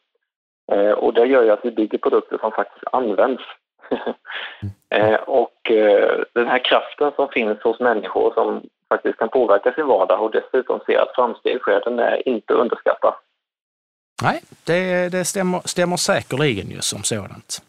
Eh, 0.72 0.92
och 0.92 1.14
det 1.14 1.26
gör 1.26 1.42
ju 1.42 1.50
att 1.50 1.64
vi 1.64 1.70
bygger 1.70 1.98
produkter 1.98 2.38
som 2.38 2.52
faktiskt 2.52 2.84
används 2.92 3.42
eh, 4.90 5.14
och 5.14 5.70
eh, 5.70 6.22
den 6.32 6.46
här 6.46 6.64
kraften 6.64 7.12
som 7.16 7.28
finns 7.28 7.62
hos 7.62 7.80
människor 7.80 8.32
som 8.34 8.62
faktiskt 8.88 9.18
kan 9.18 9.28
påverka 9.28 9.72
sin 9.72 9.86
vardag 9.86 10.22
och 10.22 10.30
dessutom 10.30 10.80
se 10.86 10.96
att 10.96 11.14
framsteg 11.14 11.60
sker, 11.60 11.80
den 11.84 11.98
är 11.98 12.28
inte 12.28 12.54
underskattad. 12.54 13.14
Nej, 14.22 14.42
det, 14.64 15.08
det 15.08 15.24
stämmer, 15.24 15.60
stämmer 15.64 15.96
säkerligen 15.96 16.70
ju 16.70 16.80
som 16.80 17.02
sådant. 17.02 17.62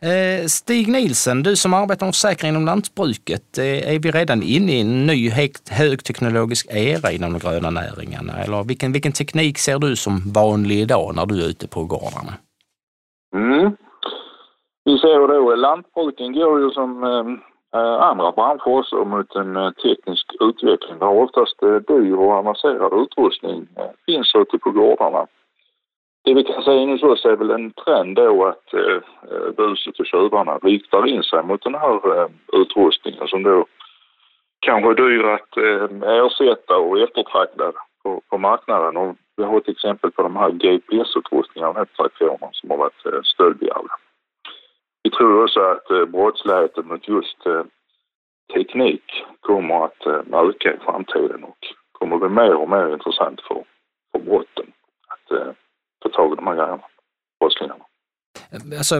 Eh, 0.00 0.46
Stig 0.46 0.88
Nielsen, 0.88 1.42
du 1.42 1.56
som 1.56 1.74
arbetar 1.74 2.06
med 2.06 2.14
försäkring 2.14 2.48
inom 2.48 2.66
lantbruket, 2.66 3.58
eh, 3.58 3.94
är 3.94 3.98
vi 3.98 4.10
redan 4.10 4.42
inne 4.42 4.72
i 4.72 4.80
en 4.80 5.06
ny 5.06 5.30
högteknologisk 5.70 6.66
era 6.70 7.12
inom 7.12 7.32
de 7.32 7.38
gröna 7.38 7.70
näringarna? 7.70 8.42
Eller 8.44 8.64
vilken, 8.64 8.92
vilken 8.92 9.12
teknik 9.12 9.58
ser 9.58 9.78
du 9.78 9.96
som 9.96 10.32
vanlig 10.32 10.80
idag 10.80 11.14
när 11.14 11.26
du 11.26 11.42
är 11.42 11.48
ute 11.48 11.68
på 11.68 11.84
gårdarna? 11.84 12.34
Mm 13.34 13.76
vi 14.84 14.98
ser 14.98 15.28
då 15.28 15.54
lantbruken 15.54 16.32
går 16.32 16.60
ju 16.60 16.70
som, 16.70 17.04
eh, 17.04 17.80
eh 17.80 18.02
andra 18.02 18.32
branscher 18.32 18.78
också 18.78 19.04
mot 19.04 19.36
en 19.36 19.56
eh, 19.56 19.70
teknisk 19.70 20.26
utveckling 20.40 20.98
där 20.98 21.08
oftast 21.08 21.62
eh, 21.62 21.74
dyr 21.74 22.14
och 22.14 22.32
avancerad 22.32 22.92
utrustning 23.02 23.66
eh, 23.76 23.90
finns 24.06 24.34
ute 24.34 24.58
på 24.58 24.70
gårdarna. 24.70 25.26
Det 26.24 26.34
vi 26.34 26.44
kan 26.44 26.62
säga 26.62 26.86
nu 26.86 26.98
så 26.98 27.28
är 27.28 27.36
väl 27.36 27.50
en 27.50 27.70
trend 27.70 28.16
då 28.16 28.46
att 28.46 28.74
eh, 28.74 29.00
eh, 29.30 29.50
buset 29.56 30.00
och 30.00 30.06
tjuvarna 30.06 30.58
riktar 30.58 31.06
in 31.06 31.22
sig 31.22 31.42
mot 31.42 31.62
den 31.62 31.74
här 31.74 32.18
eh, 32.18 32.28
utrustningen 32.52 33.28
som 33.28 33.42
då 33.42 33.66
kanske 34.60 34.90
är 34.90 34.94
dyr 34.94 35.24
att 35.24 35.56
eh, 35.56 36.10
ersätta 36.10 36.76
och 36.76 37.00
eftertraktad 37.00 37.74
på, 38.02 38.20
på 38.30 38.38
marknaden. 38.38 38.96
Och 38.96 39.16
vi 39.36 39.44
har 39.44 39.58
ett 39.58 39.68
exempel 39.68 40.10
på 40.10 40.22
de 40.22 40.36
här 40.36 40.50
GPS-utrustningarna, 40.50 41.84
traktorerna 41.96 42.48
som 42.52 42.70
har 42.70 42.76
varit 42.76 43.06
eh, 43.06 43.22
stöldbegärliga. 43.22 43.96
Vi 45.02 45.10
tror 45.10 45.44
också 45.44 45.60
att 45.60 45.90
eh, 45.90 46.04
brottsligheten 46.04 46.86
mot 46.88 47.08
just 47.08 47.46
eh, 47.46 47.64
teknik 48.54 49.04
kommer 49.40 49.84
att 49.84 50.06
eh, 50.06 50.40
öka 50.40 50.68
i 50.74 50.78
framtiden 50.84 51.44
och 51.44 51.58
kommer 51.92 52.16
bli 52.18 52.28
mer 52.28 52.54
och 52.54 52.70
mer 52.70 52.92
intressant 52.92 53.40
för, 53.48 53.64
för 54.12 54.18
brotten 54.18 54.66
att 55.08 55.56
få 56.02 56.08
tag 56.08 56.32
i 56.32 56.36
de 56.36 56.46
här 56.46 56.54
grejerna, 56.54 56.82
brottslingarna. 57.40 57.84
Alltså, 58.78 58.94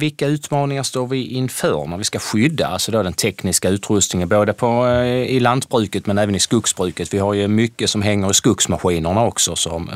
vilka 0.00 0.26
utmaningar 0.26 0.82
står 0.82 1.06
vi 1.06 1.34
inför 1.34 1.86
när 1.86 1.98
vi 1.98 2.04
ska 2.04 2.18
skydda 2.18 2.66
alltså 2.66 2.92
då 2.92 3.02
den 3.02 3.12
tekniska 3.12 3.68
utrustningen, 3.68 4.28
både 4.28 4.52
på, 4.52 4.86
i 5.28 5.40
lantbruket 5.40 6.06
men 6.06 6.18
även 6.18 6.34
i 6.34 6.40
skogsbruket? 6.40 7.14
Vi 7.14 7.18
har 7.18 7.34
ju 7.34 7.48
mycket 7.48 7.90
som 7.90 8.02
hänger 8.02 8.30
i 8.30 8.34
skogsmaskinerna 8.34 9.26
också 9.26 9.56
som, 9.56 9.90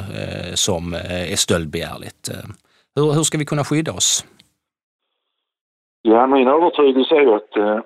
som 0.55 0.95
är 0.95 1.37
stöldbegärligt. 1.37 2.31
Hur, 2.97 3.12
hur 3.12 3.23
ska 3.23 3.38
vi 3.38 3.45
kunna 3.45 3.64
skydda 3.64 3.93
oss? 3.93 4.25
Ja, 6.02 6.26
min 6.26 6.49
övertygelse 6.49 7.14
är 7.14 7.37
att 7.37 7.57
eh, 7.57 7.80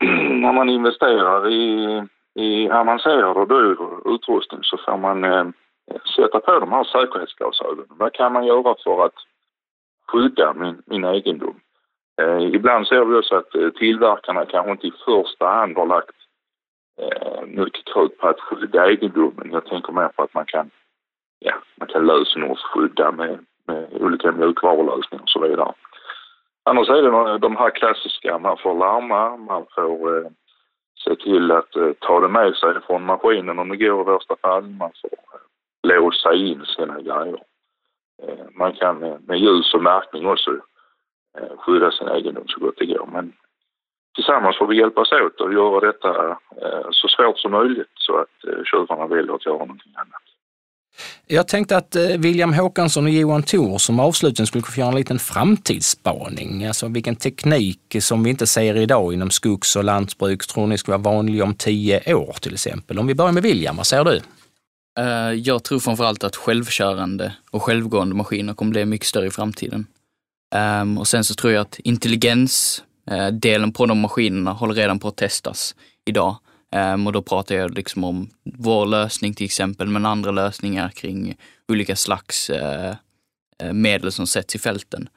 när 0.42 0.52
man 0.52 0.68
investerar 0.68 1.48
i, 1.48 2.02
i 2.34 2.70
avancerad 2.70 3.36
och 3.36 3.48
dyr 3.48 3.76
utrustning 4.14 4.60
så 4.62 4.76
får 4.76 4.96
man 4.96 5.24
eh, 5.24 5.46
sätta 6.16 6.40
på 6.40 6.60
de 6.60 6.72
här 6.72 6.84
säkerhetsglasögonen. 6.84 7.86
Vad 7.88 8.12
kan 8.12 8.32
man 8.32 8.46
göra 8.46 8.74
för 8.84 9.04
att 9.04 9.14
skydda 10.06 10.52
min, 10.54 10.82
min 10.86 11.04
egendom? 11.04 11.60
Eh, 12.22 12.54
ibland 12.54 12.86
ser 12.86 13.04
vi 13.04 13.14
också 13.14 13.36
att 13.36 13.54
eh, 13.54 13.70
tillverkarna 13.70 14.44
kanske 14.44 14.70
inte 14.70 14.86
i 14.86 14.92
första 15.04 15.46
hand 15.46 15.76
har 15.76 15.86
lagt 15.86 16.16
eh, 17.00 17.46
mycket 17.46 17.84
krut 17.84 18.18
på 18.18 18.28
att 18.28 18.40
skydda 18.40 18.90
egendomen. 18.90 19.50
Jag 19.52 19.66
tänker 19.66 19.92
mer 19.92 20.08
på 20.08 20.22
att 20.22 20.34
man 20.34 20.44
kan, 20.46 20.70
ja, 21.38 21.54
man 21.76 21.88
kan 21.88 22.06
lösenordsskydda 22.06 23.12
med, 23.12 23.38
med 23.66 23.88
olika 24.00 24.32
mjukvarulösningar 24.32 25.22
och 25.22 25.28
så 25.30 25.40
vidare. 25.40 25.72
Annars 26.64 26.88
är 26.88 27.02
det 27.02 27.38
de 27.38 27.56
här 27.56 27.70
klassiska, 27.70 28.38
man 28.38 28.56
får 28.56 28.74
larma, 28.74 29.36
man 29.36 29.66
får 29.74 30.18
eh, 30.18 30.30
se 31.04 31.16
till 31.16 31.50
att 31.50 31.76
eh, 31.76 31.92
ta 32.00 32.20
det 32.20 32.28
med 32.28 32.54
sig 32.56 32.80
från 32.86 33.04
maskinen 33.04 33.58
om 33.58 33.68
det 33.68 33.76
går 33.76 34.00
i 34.00 34.12
värsta 34.12 34.36
fall. 34.36 34.64
Man 34.64 34.90
får 35.00 35.10
eh, 35.12 35.40
låsa 35.82 36.34
in 36.34 36.64
sina 36.64 37.00
grejer. 37.00 37.42
Eh, 38.22 38.44
man 38.52 38.72
kan 38.72 39.02
eh, 39.02 39.16
med 39.26 39.38
ljus 39.38 39.74
och 39.74 39.82
märkning 39.82 40.26
också 40.26 40.50
eh, 41.38 41.56
skydda 41.58 41.90
sin 41.90 42.08
egendom 42.08 42.48
så 42.48 42.60
gott 42.60 42.78
det 42.78 42.86
går. 42.86 43.08
Men 43.12 43.32
tillsammans 44.14 44.58
får 44.58 44.66
vi 44.66 44.76
hjälpas 44.76 45.12
åt 45.12 45.40
och 45.40 45.52
göra 45.52 45.80
detta 45.80 46.28
eh, 46.62 46.86
så 46.90 47.08
svårt 47.08 47.38
som 47.38 47.50
möjligt 47.50 47.92
så 47.94 48.16
att 48.16 48.44
eh, 48.44 48.64
tjuvarna 48.64 49.06
väljer 49.06 49.34
att 49.34 49.46
göra 49.46 49.58
någonting 49.58 49.92
annat. 49.96 50.29
Jag 51.26 51.48
tänkte 51.48 51.76
att 51.76 51.96
eh, 51.96 52.06
William 52.06 52.54
Håkansson 52.54 53.04
och 53.04 53.10
Johan 53.10 53.42
Thor 53.42 53.78
som 53.78 54.00
avslutning 54.00 54.46
skulle 54.46 54.64
få 54.64 54.80
göra 54.80 54.88
en 54.88 54.96
liten 54.96 55.18
framtidsspaning. 55.18 56.64
Alltså 56.64 56.88
vilken 56.88 57.16
teknik 57.16 57.96
som 58.00 58.22
vi 58.22 58.30
inte 58.30 58.46
ser 58.46 58.76
idag 58.76 59.12
inom 59.12 59.30
skogs 59.30 59.76
och 59.76 59.84
lantbruk 59.84 60.46
tror 60.46 60.66
ni 60.66 60.78
skulle 60.78 60.96
vara 60.96 61.14
vanlig 61.14 61.42
om 61.42 61.54
tio 61.54 62.14
år 62.14 62.36
till 62.40 62.54
exempel? 62.54 62.98
Om 62.98 63.06
vi 63.06 63.14
börjar 63.14 63.32
med 63.32 63.42
William, 63.42 63.76
vad 63.76 63.86
säger 63.86 64.04
du? 64.04 64.20
Eh, 64.98 65.32
jag 65.32 65.62
tror 65.62 65.78
framförallt 65.78 66.24
att 66.24 66.36
självkörande 66.36 67.32
och 67.50 67.62
självgående 67.62 68.14
maskiner 68.14 68.54
kommer 68.54 68.70
bli 68.70 68.84
mycket 68.84 69.06
större 69.06 69.26
i 69.26 69.30
framtiden. 69.30 69.86
Ehm, 70.54 70.98
och 70.98 71.08
sen 71.08 71.24
så 71.24 71.34
tror 71.34 71.52
jag 71.52 71.60
att 71.60 71.78
intelligensdelen 71.78 73.64
eh, 73.64 73.70
på 73.70 73.86
de 73.86 73.98
maskinerna 73.98 74.52
håller 74.52 74.74
redan 74.74 74.98
på 74.98 75.08
att 75.08 75.16
testas 75.16 75.74
idag. 76.06 76.36
Um, 76.76 77.06
och 77.06 77.12
då 77.12 77.22
pratar 77.22 77.54
jag 77.54 77.74
liksom 77.74 78.04
om 78.04 78.28
vår 78.58 78.86
lösning 78.86 79.34
till 79.34 79.44
exempel, 79.44 79.88
men 79.88 80.06
andra 80.06 80.30
lösningar 80.30 80.88
kring 80.88 81.36
olika 81.68 81.96
slags 81.96 82.50
uh, 82.50 83.72
medel 83.72 84.12
som 84.12 84.26
sätts 84.26 84.54
i 84.54 84.58
fälten. 84.58 85.08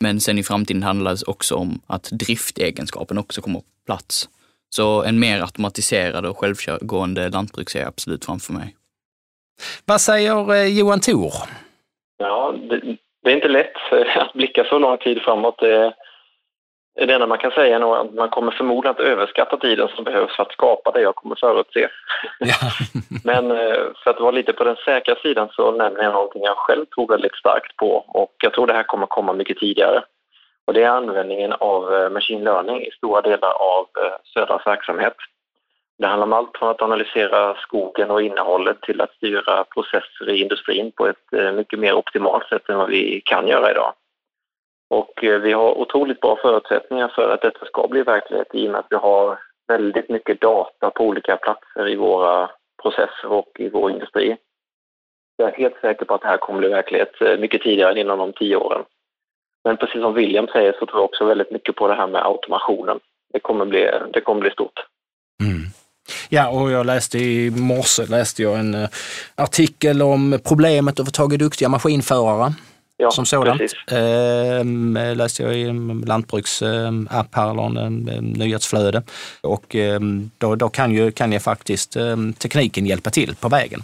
Men 0.00 0.20
sen 0.20 0.38
i 0.38 0.42
framtiden 0.42 0.82
handlar 0.82 1.10
det 1.10 1.22
också 1.26 1.54
om 1.54 1.80
att 1.86 2.04
driftegenskapen 2.04 3.18
också 3.18 3.42
kommer 3.42 3.58
på 3.58 3.66
plats. 3.86 4.28
Så 4.70 5.02
en 5.02 5.18
mer 5.18 5.40
automatiserad 5.40 6.26
och 6.26 6.38
självgående 6.38 7.28
lantbruk 7.28 7.70
ser 7.70 7.80
jag 7.80 7.88
absolut 7.88 8.24
framför 8.24 8.52
mig. 8.52 8.76
Vad 9.84 10.00
säger 10.00 10.54
eh, 10.54 10.78
Johan 10.78 11.00
Thor? 11.00 11.32
Ja, 12.18 12.54
det, 12.70 12.96
det, 13.22 13.30
är 13.30 13.34
inte 13.34 13.48
lätt 13.48 13.76
att 14.16 14.32
blicka 14.32 14.64
så 14.64 14.78
lång 14.78 14.98
tid 14.98 15.18
framåt. 15.22 15.58
Det, 15.58 15.94
det 16.94 17.12
enda 17.12 17.26
man 17.26 17.38
kan 17.38 17.50
säga 17.50 17.76
är 17.76 18.00
att 18.00 18.14
man 18.14 18.28
kommer 18.28 18.52
förmodligen 18.52 18.94
att 18.94 19.00
överskatta 19.00 19.56
tiden 19.56 19.88
som 19.88 20.04
behövs 20.04 20.36
för 20.36 20.42
att 20.42 20.52
skapa 20.52 20.90
det 20.90 21.00
jag 21.00 21.14
kommer 21.14 21.36
förutse. 21.36 21.88
Ja. 22.38 22.54
Men 23.24 23.50
eh, 23.50 23.76
för 24.04 24.10
att 24.10 24.20
vara 24.20 24.30
lite 24.30 24.52
på 24.52 24.64
den 24.64 24.76
säkra 24.76 25.14
sidan 25.14 25.48
så 25.52 25.70
nämner 25.70 26.02
jag 26.02 26.12
någonting 26.12 26.42
jag 26.42 26.56
själv 26.56 26.86
tror 26.86 27.08
väldigt 27.08 27.34
starkt 27.34 27.76
på 27.76 27.90
och 27.96 28.34
jag 28.42 28.52
tror 28.52 28.66
det 28.66 28.72
här 28.72 28.82
kommer 28.82 29.06
komma 29.06 29.32
mycket 29.32 29.58
tidigare. 29.58 30.02
Och 30.64 30.74
det 30.74 30.82
är 30.82 30.88
användningen 30.88 31.52
av 31.52 31.94
eh, 31.94 32.10
machine 32.10 32.44
learning 32.44 32.86
i 32.86 32.90
stora 32.90 33.20
delar 33.20 33.50
av 33.50 33.86
eh, 34.04 34.12
Södras 34.34 34.66
verksamhet. 34.66 35.16
Det 35.98 36.06
handlar 36.06 36.26
om 36.26 36.32
allt 36.32 36.58
från 36.58 36.68
att 36.68 36.82
analysera 36.82 37.54
skogen 37.54 38.10
och 38.10 38.22
innehållet 38.22 38.80
till 38.80 39.00
att 39.00 39.14
styra 39.14 39.64
processer 39.64 40.28
i 40.28 40.42
industrin 40.42 40.92
på 40.92 41.06
ett 41.06 41.54
mycket 41.54 41.78
mer 41.78 41.92
optimalt 41.92 42.48
sätt 42.48 42.68
än 42.68 42.78
vad 42.78 42.88
vi 42.88 43.20
kan 43.24 43.48
göra 43.48 43.70
idag. 43.70 43.92
Och 44.90 45.24
eh, 45.24 45.40
vi 45.40 45.52
har 45.52 45.78
otroligt 45.78 46.20
bra 46.20 46.38
förutsättningar 46.42 47.08
för 47.08 47.34
att 47.34 47.42
detta 47.42 47.66
ska 47.66 47.88
bli 47.88 48.02
verklighet 48.02 48.48
i 48.52 48.68
och 48.68 48.72
med 48.72 48.80
att 48.80 48.86
vi 48.90 48.96
har 48.96 49.38
väldigt 49.68 50.08
mycket 50.08 50.40
data 50.40 50.90
på 50.90 51.04
olika 51.04 51.36
platser 51.36 51.88
i 51.88 51.96
våra 51.96 52.50
processer 52.82 53.32
och 53.32 53.50
i 53.58 53.68
vår 53.68 53.90
industri. 53.90 54.36
Jag 55.36 55.48
är 55.48 55.56
helt 55.56 55.80
säker 55.80 56.04
på 56.04 56.14
att 56.14 56.22
det 56.22 56.28
här 56.28 56.36
kommer 56.36 56.60
bli 56.60 56.68
verklighet 56.68 57.20
eh, 57.20 57.38
mycket 57.38 57.62
tidigare 57.62 57.90
än 57.90 57.98
inom 57.98 58.18
de 58.18 58.32
tio 58.32 58.56
åren. 58.56 58.84
Men 59.64 59.76
precis 59.76 60.00
som 60.00 60.14
William 60.14 60.46
säger 60.46 60.72
så 60.72 60.86
tror 60.86 60.98
jag 60.98 61.04
också 61.04 61.24
väldigt 61.24 61.50
mycket 61.50 61.76
på 61.76 61.88
det 61.88 61.94
här 61.94 62.06
med 62.06 62.26
automationen. 62.26 63.00
Det 63.32 63.40
kommer 63.40 63.64
bli, 63.64 63.90
det 64.12 64.20
kommer 64.20 64.40
bli 64.40 64.50
stort. 64.50 64.86
Mm. 65.42 65.62
Ja, 66.28 66.48
och 66.48 66.70
jag 66.70 66.86
läste 66.86 67.18
i 67.18 67.50
morse 67.50 68.02
läste 68.02 68.42
jag 68.42 68.58
en 68.58 68.74
eh, 68.74 68.88
artikel 69.34 70.02
om 70.02 70.38
problemet 70.48 71.00
att 71.00 71.06
få 71.06 71.10
tag 71.10 71.32
i 71.32 71.36
duktiga 71.36 71.68
maskinförare 71.68 72.52
ja, 73.00 73.10
som 73.10 73.26
sådant. 73.26 73.60
Eh, 73.90 75.14
läste 75.16 75.42
jag 75.42 75.54
i 75.54 75.62
en 75.62 76.04
lantbruksapp 76.06 77.34
här, 77.34 77.50
eller 77.50 77.62
en, 77.62 78.08
en 78.08 78.24
nyhetsflöde. 78.24 79.02
Och 79.40 79.76
eh, 79.76 80.00
då, 80.38 80.54
då 80.54 80.68
kan 80.68 80.92
ju, 80.92 81.12
kan 81.12 81.32
ju 81.32 81.40
faktiskt 81.40 81.96
eh, 81.96 82.16
tekniken 82.38 82.86
hjälpa 82.86 83.10
till 83.10 83.34
på 83.34 83.48
vägen. 83.48 83.82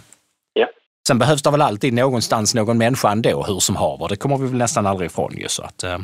Ja. 0.53 0.67
Sen 1.07 1.19
behövs 1.19 1.41
det 1.41 1.51
väl 1.51 1.61
alltid 1.61 1.93
någonstans 1.93 2.55
någon 2.55 2.77
människa 2.77 3.11
ändå, 3.11 3.43
hur 3.43 3.59
som 3.59 3.75
haver. 3.75 4.07
Det 4.07 4.15
kommer 4.15 4.37
vi 4.37 4.47
väl 4.47 4.57
nästan 4.57 4.87
aldrig 4.87 5.09
ifrån 5.09 5.33
ju. 5.37 5.47
Så 5.47 5.63
att, 5.63 5.83
eh. 5.83 5.97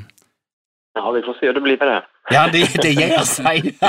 Ja, 0.94 1.12
vi 1.12 1.22
får 1.22 1.34
se 1.34 1.46
hur 1.46 1.54
det 1.54 1.62
blir 1.62 1.78
med 1.78 1.88
det. 1.88 2.04
Ja, 2.30 2.50
det, 2.52 2.82
det 2.82 2.92
ger 2.92 3.20
sig. 3.20 3.76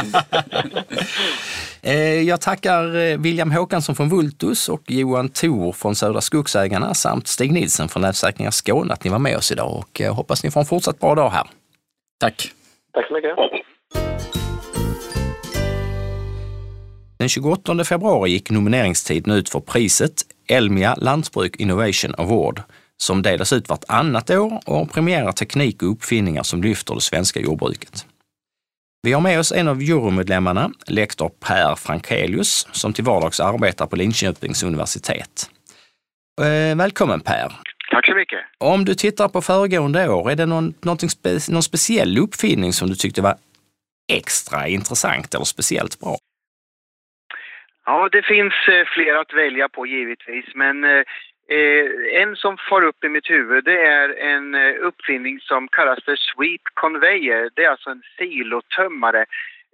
Eh, 1.87 2.23
jag 2.23 2.40
tackar 2.40 2.96
eh, 2.96 3.18
William 3.18 3.50
Håkansson 3.50 3.94
från 3.94 4.08
Vultus 4.08 4.68
och 4.68 4.82
Johan 4.87 5.28
Thor 5.28 5.73
från 5.73 5.94
Södra 5.94 6.20
Skogsägarna 6.20 6.94
samt 6.94 7.28
Stig 7.28 7.52
Nilsen 7.52 7.88
från 7.88 8.02
Nätsäkringar 8.02 8.50
Skåne 8.50 8.92
att 8.92 9.04
ni 9.04 9.11
var 9.11 9.18
med 9.18 9.37
oss 9.37 9.52
idag 9.52 9.76
och 9.76 10.00
eh, 10.00 10.14
hoppas 10.14 10.44
ni 10.44 10.50
får 10.50 10.61
en 10.61 10.66
fortsatt 10.66 11.00
bra 11.00 11.14
dag 11.14 11.30
här. 11.30 11.46
Tack. 12.20 12.50
Tack 12.92 13.08
så 13.08 13.14
mycket. 13.14 13.37
Den 17.18 17.28
28 17.28 17.84
februari 17.84 18.30
gick 18.30 18.50
nomineringstiden 18.50 19.32
ut 19.34 19.49
för 19.49 19.61
priset 19.61 20.12
Elmia 20.49 20.94
Lantbruk 20.94 21.56
Innovation 21.56 22.14
Award 22.18 22.62
som 23.04 23.23
delas 23.23 23.52
ut 23.52 23.68
vartannat 23.68 24.30
år 24.30 24.61
och 24.66 24.92
premierar 24.92 25.32
teknik 25.32 25.82
och 25.82 25.92
uppfinningar 25.92 26.42
som 26.42 26.62
lyfter 26.62 26.94
det 26.94 27.00
svenska 27.00 27.40
jordbruket. 27.40 28.06
Vi 29.02 29.12
har 29.12 29.20
med 29.20 29.38
oss 29.38 29.52
en 29.52 29.68
av 29.68 29.82
jurymedlemmarna, 29.82 30.70
lektor 30.87 31.28
Per 31.28 31.75
Frankelius, 31.75 32.68
som 32.73 32.92
till 32.92 33.04
vardags 33.04 33.40
arbetar 33.40 33.87
på 33.87 33.96
Linköpings 33.96 34.62
universitet. 34.62 35.50
Eh, 36.40 36.76
välkommen 36.76 37.20
Per! 37.20 37.52
Tack 37.90 38.06
så 38.06 38.14
mycket! 38.14 38.38
Om 38.58 38.84
du 38.84 38.94
tittar 38.94 39.28
på 39.28 39.42
föregående 39.42 40.08
år, 40.08 40.30
är 40.30 40.37
det 40.37 40.46
någon, 40.46 40.75
spe, 41.08 41.38
någon 41.50 41.62
speciell 41.62 42.18
uppfinning 42.18 42.73
som 42.73 42.88
du 42.88 42.94
tyckte 42.94 43.23
var 43.23 43.34
extra 44.12 44.68
intressant 44.68 45.34
eller 45.34 45.44
speciellt 45.44 46.00
bra? 46.00 46.16
Ja, 47.87 48.08
det 48.12 48.23
finns 48.23 48.54
eh, 48.68 48.84
flera 48.94 49.20
att 49.20 49.34
välja 49.34 49.68
på 49.68 49.87
givetvis, 49.87 50.44
men 50.54 50.84
eh, 51.48 52.22
en 52.22 52.36
som 52.36 52.56
far 52.68 52.82
upp 52.82 53.04
i 53.04 53.08
mitt 53.08 53.30
huvud 53.30 53.64
det 53.64 53.86
är 53.86 54.08
en 54.18 54.54
eh, 54.54 54.74
uppfinning 54.80 55.40
som 55.40 55.68
kallas 55.68 56.04
för 56.04 56.16
Sweep 56.16 56.62
Conveyor. 56.74 57.50
Det 57.54 57.64
är 57.64 57.70
alltså 57.70 57.90
en 57.90 58.02
silotömmare. 58.18 59.26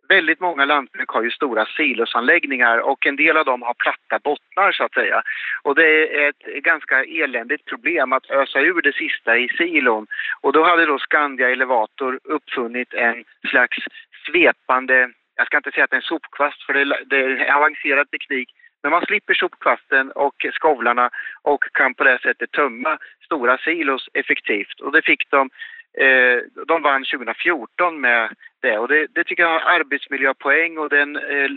väldigt 0.08 0.40
många 0.40 0.64
lantbruk 0.64 1.08
har 1.08 1.22
ju 1.22 1.30
stora 1.30 1.66
silosanläggningar 1.66 2.78
och 2.78 3.06
en 3.06 3.16
del 3.16 3.36
av 3.36 3.44
dem 3.44 3.62
har 3.62 3.74
platta 3.74 4.18
bottnar 4.18 4.72
så 4.72 4.84
att 4.84 4.94
säga. 4.94 5.22
Och 5.62 5.74
det 5.74 6.22
är 6.24 6.28
ett 6.28 6.64
ganska 6.64 7.04
eländigt 7.04 7.64
problem 7.64 8.12
att 8.12 8.30
ösa 8.30 8.60
ur 8.60 8.82
det 8.82 8.94
sista 8.94 9.38
i 9.38 9.48
silon. 9.48 10.06
Och 10.40 10.52
då 10.52 10.64
hade 10.64 10.86
då 10.86 10.98
Skandia 10.98 11.50
Elevator 11.50 12.20
uppfunnit 12.24 12.94
en 12.94 13.24
slags 13.50 13.78
svepande, 14.26 15.10
jag 15.36 15.46
ska 15.46 15.56
inte 15.56 15.70
säga 15.70 15.84
att 15.84 15.90
det 15.90 15.94
är 15.94 16.04
en 16.04 16.12
sopkvast 16.14 16.62
för 16.62 16.72
det, 16.72 17.04
det 17.06 17.16
är 17.16 17.54
avancerad 17.56 18.10
teknik, 18.10 18.48
men 18.82 18.92
man 18.92 19.06
slipper 19.06 19.34
sopkvasten 19.34 20.10
och 20.10 20.46
skovlarna 20.52 21.10
och 21.42 21.64
kan 21.72 21.94
på 21.94 22.04
det 22.04 22.18
sättet 22.22 22.52
tömma 22.52 22.99
stora 23.25 23.58
silos 23.58 24.08
effektivt. 24.14 24.80
Och 24.80 24.92
det 24.92 25.02
fick 25.02 25.30
de 25.30 25.50
Eh, 25.99 26.64
de 26.66 26.82
vann 26.82 27.04
2014 27.04 28.00
med 28.00 28.30
det 28.62 28.78
och 28.78 28.88
det, 28.88 29.06
det 29.14 29.25
tycker 29.25 29.42
jag 29.42 29.50
har 29.50 29.80
arbetsmiljöpoäng 29.80 30.78
och 30.78 30.88
den 30.88 31.16
eh, 31.16 31.50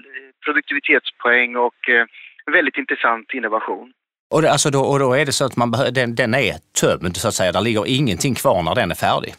produktivitetspoäng 0.46 1.56
och 1.56 1.90
eh, 1.90 2.06
väldigt 2.52 2.78
intressant 2.78 3.34
innovation. 3.34 3.94
Och, 4.32 4.42
det, 4.42 4.52
alltså 4.52 4.70
då, 4.70 4.80
och 4.80 5.00
då 5.00 5.14
är 5.14 5.26
det 5.26 5.32
så 5.32 5.46
att 5.46 5.58
man 5.58 5.72
den, 5.72 6.16
den 6.16 6.34
är 6.34 6.54
tömd 6.82 7.18
så 7.18 7.28
att 7.28 7.34
säga, 7.34 7.52
där 7.52 7.62
ligger 7.62 7.84
ingenting 7.88 8.36
kvar 8.36 8.64
när 8.64 8.76
den 8.76 8.92
är 8.92 8.96
färdig? 8.96 9.34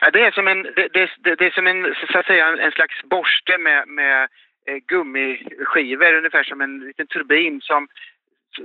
Ja, 0.00 0.10
det 0.10 0.20
är 0.20 0.30
som 0.30 0.48
en, 0.48 0.62
det, 0.62 0.88
det, 0.94 1.34
det 1.38 1.46
är 1.46 1.50
som 1.50 1.66
en, 1.66 1.94
så 2.12 2.18
att 2.18 2.26
säga, 2.26 2.46
en 2.66 2.72
slags 2.72 3.02
borste 3.02 3.58
med, 3.58 3.88
med 3.88 4.28
gummiskivor, 4.78 6.14
ungefär 6.14 6.44
som 6.44 6.60
en 6.60 6.78
liten 6.78 7.06
turbin 7.06 7.60
som 7.60 7.88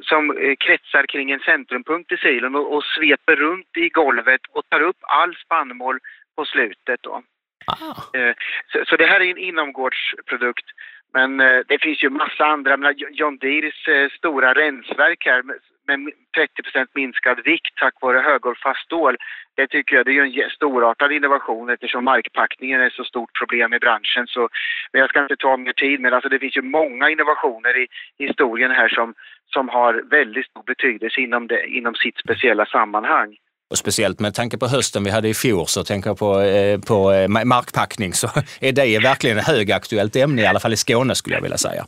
som 0.02 0.38
eh, 0.38 0.56
kretsar 0.56 1.06
kring 1.06 1.32
en 1.32 1.40
centrumpunkt 1.40 2.12
i 2.12 2.18
silon 2.18 2.56
och, 2.56 2.76
och 2.76 2.84
sveper 2.84 3.36
runt 3.36 3.78
i 3.78 3.90
golvet 3.90 4.42
och 4.52 4.70
tar 4.70 4.82
upp 4.82 4.98
all 5.02 5.36
spannmål 5.36 6.00
på 6.36 6.46
slutet. 6.46 7.00
Då. 7.04 7.22
Ah. 7.68 8.18
Eh, 8.18 8.36
så, 8.68 8.86
så, 8.86 8.96
det 8.96 9.06
här 9.06 9.20
är 9.20 9.32
en 9.32 9.38
inomgårdsprodukt. 9.38 10.66
Men 11.14 11.40
eh, 11.40 11.60
det 11.68 11.82
finns 11.82 12.04
ju 12.04 12.10
massa 12.10 12.46
andra. 12.46 12.94
John 13.12 13.38
Deeres 13.38 14.12
stora 14.18 14.54
rensverk 14.54 15.26
här 15.26 15.44
med 15.88 16.00
30% 16.00 16.88
minskad 16.94 17.38
vikt 17.46 17.75
tack 17.80 17.96
vare 18.01 18.20
högårfast 18.20 18.86
stål. 18.86 19.15
Det 19.56 19.68
tycker 19.68 19.96
jag 19.96 20.06
det 20.06 20.18
är 20.18 20.44
en 20.44 20.50
storartad 20.50 21.12
innovation 21.12 21.70
eftersom 21.70 22.04
markpackningen 22.04 22.82
är 22.82 22.88
ett 22.88 22.94
så 22.94 23.04
stort 23.04 23.38
problem 23.39 23.74
i 23.74 23.80
branschen. 23.80 24.27
Så, 24.27 24.50
men 24.92 25.00
jag 25.01 25.10
ska 25.10 25.22
inte 25.22 25.36
ta 25.36 25.58
mer 25.58 25.74
tid, 25.74 26.00
men 26.00 26.13
alltså 26.13 26.30
det 26.30 26.39
finns 26.39 26.58
ju 26.58 26.62
många 26.62 27.10
innovationer 27.10 27.74
i 27.84 27.88
historien 28.18 28.72
här 28.72 28.89
som, 28.89 29.13
som 29.54 29.70
har 29.70 29.94
väldigt 30.10 30.46
stor 30.46 30.63
betydelse 30.63 31.22
inom, 31.22 31.48
det, 31.48 31.68
inom 31.68 31.96
sitt 31.96 32.18
speciella 32.18 32.65
sammanhang. 32.65 33.38
Och 33.70 33.77
speciellt 33.77 34.20
med 34.20 34.34
tanke 34.34 34.58
på 34.58 34.68
hösten 34.68 35.04
vi 35.04 35.10
hade 35.10 35.30
i 35.30 35.34
fjol 35.34 35.68
så 35.68 35.84
tänker 35.84 36.10
jag 36.10 36.18
på, 36.18 36.42
eh, 36.42 36.80
på 36.80 37.12
eh, 37.12 37.27
markpackning 37.27 38.13
så 38.13 38.27
är 38.62 38.72
det 38.72 39.00
verkligen 39.00 39.38
ett 39.38 39.48
högaktuellt 39.48 40.15
ämne 40.15 40.42
i 40.42 40.46
alla 40.46 40.60
fall 40.60 40.74
i 40.74 40.77
Skåne 40.77 41.15
skulle 41.15 41.36
jag 41.36 41.42
vilja 41.42 41.58
säga. 41.58 41.86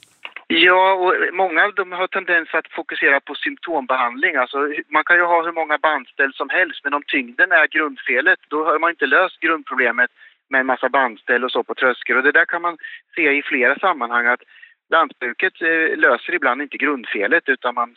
Ja, 0.48 0.94
och 0.94 1.14
många 1.34 1.64
av 1.64 1.74
dem 1.74 1.92
har 1.92 2.08
tendens 2.08 2.50
att 2.54 2.72
fokusera 2.72 3.20
på 3.20 3.36
symptombehandling. 3.36 4.36
Alltså, 4.36 4.58
man 4.90 5.04
kan 5.04 5.18
ju 5.18 5.24
ha 5.24 5.46
hur 5.46 5.52
många 5.52 5.78
bandställ 5.78 6.34
som 6.34 6.50
helst, 6.50 6.80
men 6.84 6.94
om 6.94 7.04
tyngden 7.08 7.52
är 7.52 7.68
grundfelet, 7.68 8.40
då 8.48 8.66
har 8.66 8.80
man 8.80 8.90
inte 8.90 9.06
löst 9.06 9.40
grundproblemet 9.40 10.12
med 10.50 10.60
en 10.60 10.66
massa 10.66 10.90
bandställ 10.90 11.44
och 11.44 11.52
så 11.52 11.64
på 11.64 11.76
tröskel. 11.76 12.18
Och 12.18 12.24
det 12.24 12.32
där 12.32 12.46
kan 12.46 12.62
man 12.62 12.78
se 13.16 13.22
i 13.40 13.42
flera 13.44 13.80
sammanhang 13.80 14.26
att 14.28 14.44
lantbruket 14.90 15.54
eh, 15.62 15.98
löser 15.98 16.36
ibland 16.36 16.62
inte 16.62 16.78
grundfelet 16.78 17.44
utan 17.46 17.76
man 17.76 17.96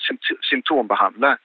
symptombehandlar. 0.51 1.37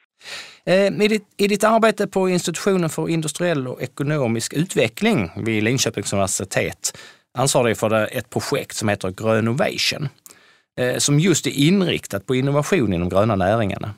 Eh, 0.66 1.06
I 1.06 1.08
ditt, 1.08 1.28
I 1.38 1.48
ditt 1.48 1.64
arbete 1.64 2.08
på 2.08 2.30
Institutionen 2.30 2.90
för 2.90 3.10
industriell 3.10 3.68
och 3.68 3.82
ekonomisk 3.82 4.54
utveckling 4.54 5.30
vid 5.46 5.64
Linköpings 5.64 6.14
universitet 6.14 6.98
ansvarar 7.38 7.70
du 7.70 7.76
för 7.76 8.18
ett 8.18 8.30
projekt 8.30 8.76
som 8.76 8.90
heter 8.90 9.10
Grönovation. 9.10 10.10
Eh, 10.82 10.98
som 10.98 11.20
just 11.20 11.48
är 11.48 11.68
inriktat 11.68 12.28
på 12.28 12.36
innovation 12.36 12.94
inom 12.94 13.10
gröna 13.10 13.36
näringarna. 13.36 13.90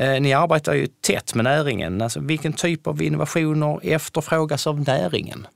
Eh, 0.00 0.20
ni 0.20 0.34
arbetar 0.34 0.74
ju 0.74 0.86
tätt 0.86 1.34
med 1.34 1.44
näringen. 1.44 2.02
Alltså, 2.02 2.20
vilken 2.20 2.52
typ 2.52 2.86
av 2.86 3.02
innovationer 3.02 3.80
efterfrågas 3.82 4.66
av 4.66 4.76
näringen? 4.80 5.46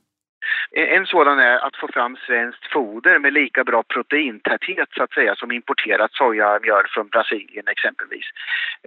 En 0.77 1.05
sådan 1.05 1.39
är 1.39 1.57
att 1.67 1.75
få 1.75 1.87
fram 1.87 2.17
svenskt 2.27 2.65
foder 2.73 3.19
med 3.19 3.33
lika 3.33 3.63
bra 3.63 3.83
proteintäthet 3.83 4.89
så 4.97 5.03
att 5.03 5.13
säga 5.13 5.35
som 5.35 5.51
importerat 5.51 6.11
sojamjöl 6.13 6.85
från 6.93 7.07
Brasilien 7.07 7.67
exempelvis. 7.67 8.25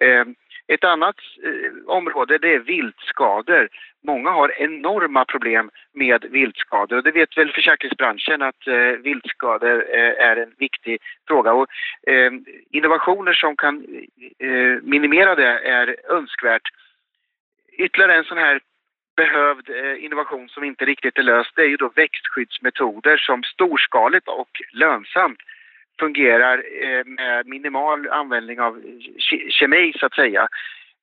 Eh, 0.01 0.25
ett 0.69 0.85
annat 0.85 1.17
eh, 1.45 1.91
område 1.95 2.39
det 2.39 2.55
är 2.55 2.59
viltskador 2.59 3.69
många 4.03 4.31
har 4.31 4.63
enorma 4.63 5.25
problem 5.25 5.71
med 5.93 6.25
viltskador 6.31 6.97
och 6.97 7.03
det 7.03 7.11
vet 7.11 7.39
väl 7.39 7.53
försäkringsbranschen 7.53 8.43
att 8.43 8.67
eh, 8.67 8.75
viltskador 9.03 9.85
eh, 9.95 10.29
är 10.29 10.37
en 10.37 10.53
viktig 10.59 10.99
fråga. 11.29 11.53
Och, 11.53 11.67
eh, 12.07 12.33
innovationer 12.71 13.33
som 13.33 13.57
kan 13.57 13.75
eh, 14.39 14.83
minimera 14.83 15.35
det 15.35 15.59
är 15.59 15.97
önskvärt. 16.09 16.69
Ytterligare 17.73 18.15
en 18.15 18.25
sån 18.25 18.39
här 18.39 18.61
behövd 19.17 19.71
eh, 19.71 20.05
innovation 20.05 20.49
som 20.49 20.65
inte 20.65 20.85
riktigt 20.85 21.19
är 21.19 21.23
löst 21.23 21.53
det 21.57 21.63
är 21.63 21.69
ju 21.69 21.77
då 21.77 21.93
växtskyddsmetoder 21.95 23.17
som 23.17 23.43
storskaligt 23.43 24.29
och 24.29 24.51
lönsamt 24.73 25.39
fungerar 26.01 26.65
eh, 26.83 27.05
med 27.05 27.47
minimal 27.47 28.09
användning 28.09 28.61
av 28.61 28.83
kemi 29.51 29.93
så 29.97 30.07
att 30.07 30.15
säga. 30.15 30.49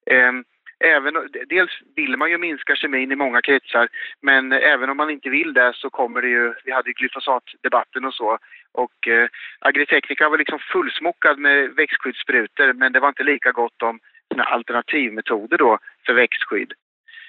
Ehm, 0.05 0.43
även, 0.79 1.13
dels 1.49 1.71
vill 1.95 2.17
man 2.17 2.29
ju 2.29 2.37
minska 2.37 2.75
kemin 2.75 3.11
i 3.11 3.15
många 3.15 3.41
kretsar, 3.41 3.87
men 4.21 4.51
även 4.51 4.89
om 4.89 4.97
man 4.97 5.09
inte 5.09 5.29
vill 5.29 5.53
det 5.53 5.73
så 5.75 5.89
kommer 5.89 6.21
det 6.21 6.27
ju, 6.27 6.53
vi 6.65 6.71
hade 6.71 6.89
ju 6.89 6.93
glyfosatdebatten 6.93 8.05
och 8.05 8.13
så, 8.13 8.37
och 8.71 9.07
eh, 9.07 9.27
Agritechnica 9.59 10.29
var 10.29 10.37
liksom 10.37 10.59
fullsmockad 10.59 11.39
med 11.39 11.75
växtskyddssprutor, 11.75 12.73
men 12.73 12.91
det 12.91 12.99
var 12.99 13.09
inte 13.09 13.23
lika 13.23 13.51
gott 13.51 13.81
om 13.81 13.99
alternativmetoder 14.37 15.57
då 15.57 15.79
för 16.05 16.13
växtskydd 16.13 16.73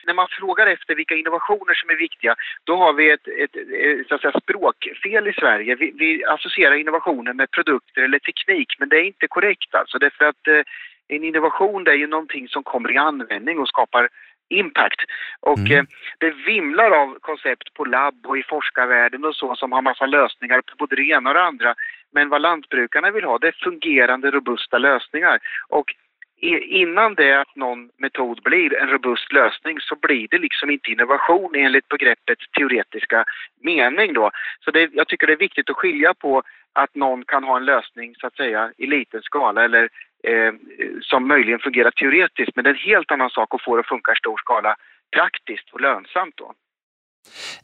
när 0.07 0.15
man 0.15 0.29
frågar 0.31 0.67
efter 0.67 0.95
vilka 0.95 1.15
innovationer 1.15 1.75
som 1.75 1.91
är 1.91 1.97
viktiga, 1.97 2.35
då 2.65 2.77
har 2.77 2.93
vi 2.93 3.11
ett, 3.11 3.29
ett, 3.29 3.57
ett 3.57 4.09
så 4.09 4.15
att 4.15 4.21
säga, 4.21 4.41
språkfel 4.41 5.29
i 5.29 5.33
Sverige. 5.33 5.75
Vi, 5.75 5.93
vi, 5.99 6.25
associerar 6.25 6.75
innovationer 6.75 7.33
med 7.33 7.51
produkter 7.51 8.03
eller 8.03 8.19
teknik, 8.19 8.69
men 8.79 8.89
det 8.89 8.97
är 8.97 9.05
inte 9.05 9.29
korrekt 9.29 9.75
alltså. 9.75 9.99
Därför 9.99 10.25
att 10.25 10.47
eh, 10.49 10.63
en 11.09 11.25
innovation 11.25 11.85
det 11.85 11.91
är 11.91 11.97
ju 11.97 12.07
någonting 12.07 12.49
som 12.49 12.63
kommer 12.63 12.93
i 12.93 12.97
användning 12.97 13.59
och 13.59 13.69
skapar 13.69 14.09
impact. 14.49 15.01
Och 15.41 15.59
mm. 15.59 15.79
eh, 15.79 15.85
det 16.19 16.31
vimlar 16.31 16.91
av 16.91 17.19
koncept 17.21 17.75
på 17.75 17.85
labb 17.85 18.27
och 18.27 18.39
i 18.39 18.43
forskarvärlden 18.43 19.25
och 19.25 19.37
så 19.37 19.57
som 19.57 19.73
har 19.73 19.83
massa 19.83 20.07
lösningar 20.07 20.61
på 20.61 20.77
både 20.79 20.97
det 20.97 21.03
ena 21.03 21.31
och 21.31 21.35
det 21.35 21.43
andra. 21.43 21.75
Men 22.13 22.29
vad 22.29 22.43
lantbrukarna 22.43 23.11
vill 23.11 23.25
ha 23.25 23.39
det 23.39 23.49
är 23.49 23.57
fungerande, 23.63 24.31
robusta 24.31 24.79
lösningar. 24.79 25.39
Och 25.69 25.95
innan 26.41 27.15
det 27.15 27.41
att 27.41 27.57
någon 27.57 27.91
metod 27.99 28.43
blir 28.43 28.75
en 28.75 28.89
robust 28.89 29.33
lösning 29.33 29.81
så 29.81 29.97
blir 29.97 30.29
det 30.31 30.39
liksom 30.39 30.71
inte 30.71 30.91
innovation 30.91 31.55
enligt 31.55 31.89
begreppet 31.89 32.39
teoretiska 32.59 33.25
mening 33.61 34.13
då. 34.13 34.31
Så 34.65 34.71
det, 34.71 34.91
jag 34.93 35.09
tycker 35.09 35.27
det 35.27 35.33
är 35.33 35.37
viktigt 35.37 35.71
att 35.71 35.77
skilja 35.77 36.15
på 36.15 36.43
att 36.73 36.95
någon 36.95 37.25
kan 37.25 37.45
ha 37.45 37.57
en 37.57 37.65
lösning 37.65 38.15
så 38.15 38.27
att 38.27 38.37
säga 38.37 38.73
i 38.77 38.87
liten 38.87 39.23
skala 39.23 39.65
eller 39.65 39.89
eh, 40.23 40.53
som 41.01 41.29
möjligen 41.29 41.59
fungerar 41.59 41.91
teoretiskt 41.91 42.57
men 42.57 42.65
det 42.65 42.71
är 42.71 42.75
en 42.75 42.91
helt 42.91 43.13
annan 43.13 43.31
sak 43.31 43.55
att 43.55 43.63
få 43.63 43.77
det 43.77 43.81
att 43.81 43.89
funka 43.89 44.13
i 44.13 44.17
stor 44.17 44.37
skala 44.37 44.77
praktiskt 45.17 45.71
och 45.73 45.81
lönsamt 45.81 46.37
då. 46.37 46.55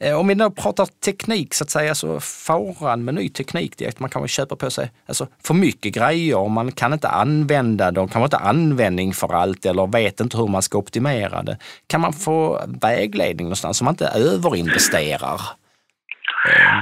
Eh, 0.01 0.21
om 0.21 0.29
vi 0.29 0.35
nu 0.35 0.51
pratar 0.51 0.87
teknik 1.05 1.55
så 1.55 1.65
att 1.65 1.71
säga, 1.71 1.95
så 1.95 2.21
faran 2.21 3.05
med 3.05 3.15
ny 3.15 3.29
teknik 3.29 3.75
det 3.79 3.85
är 3.85 3.89
att 3.89 4.01
man 4.01 4.11
kan 4.11 4.29
köpa 4.29 4.57
på 4.57 4.71
sig 4.71 4.91
alltså, 5.07 5.27
för 5.47 5.55
mycket 5.55 5.95
grejer 5.95 6.39
och 6.39 6.51
man 6.51 6.73
kan 6.73 6.93
inte 6.93 7.09
använda 7.09 7.91
dem, 7.91 8.09
kan 8.09 8.23
inte 8.23 8.37
användning 8.37 9.13
för 9.13 9.35
allt 9.35 9.67
eller 9.67 9.87
vet 9.87 10.21
inte 10.21 10.37
hur 10.37 10.49
man 10.49 10.63
ska 10.63 10.79
optimera 10.79 11.43
det. 11.43 11.59
Kan 11.87 12.01
man 12.01 12.13
få 12.13 12.61
vägledning 12.83 13.47
någonstans 13.47 13.79
så 13.79 13.85
man 13.85 13.95
inte 13.95 14.07
överinvesterar? 14.07 15.41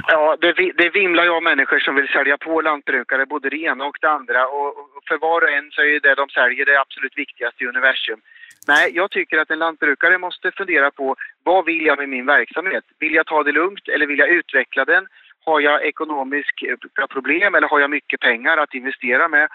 Ja, 0.07 0.37
det, 0.41 0.53
det 0.77 0.89
vimlar 0.89 1.23
ju 1.23 1.29
av 1.29 1.43
människor 1.43 1.79
som 1.79 1.95
vill 1.95 2.07
sälja 2.07 2.37
på 2.37 2.61
lantbrukare 2.61 3.25
både 3.25 3.49
det 3.49 3.57
ena 3.57 3.85
och 3.85 3.97
det 4.01 4.09
andra 4.09 4.47
och 4.47 4.73
för 5.07 5.17
var 5.17 5.41
och 5.41 5.49
en 5.49 5.71
så 5.71 5.81
är 5.81 5.99
det 5.99 6.15
de 6.15 6.29
säljer 6.29 6.65
det 6.65 6.81
absolut 6.81 7.17
viktigaste 7.17 7.63
i 7.63 7.67
universum. 7.67 8.19
Nej, 8.67 8.91
jag 8.95 9.11
tycker 9.11 9.37
att 9.37 9.49
en 9.51 9.59
lantbrukare 9.59 10.17
måste 10.17 10.51
fundera 10.51 10.91
på 10.91 11.15
vad 11.43 11.65
vill 11.65 11.85
jag 11.85 11.97
med 11.97 12.09
min 12.09 12.25
verksamhet? 12.25 12.83
Vill 12.99 13.13
jag 13.13 13.25
ta 13.25 13.43
det 13.43 13.51
lugnt 13.51 13.87
eller 13.87 14.07
vill 14.07 14.19
jag 14.19 14.29
utveckla 14.29 14.85
den? 14.85 15.07
Har 15.45 15.59
jag 15.59 15.85
ekonomiska 15.85 16.65
eh, 16.65 17.07
problem 17.07 17.55
eller 17.55 17.67
har 17.67 17.79
jag 17.79 17.89
mycket 17.89 18.19
pengar 18.19 18.57
att 18.57 18.73
investera 18.73 19.27
med? 19.27 19.49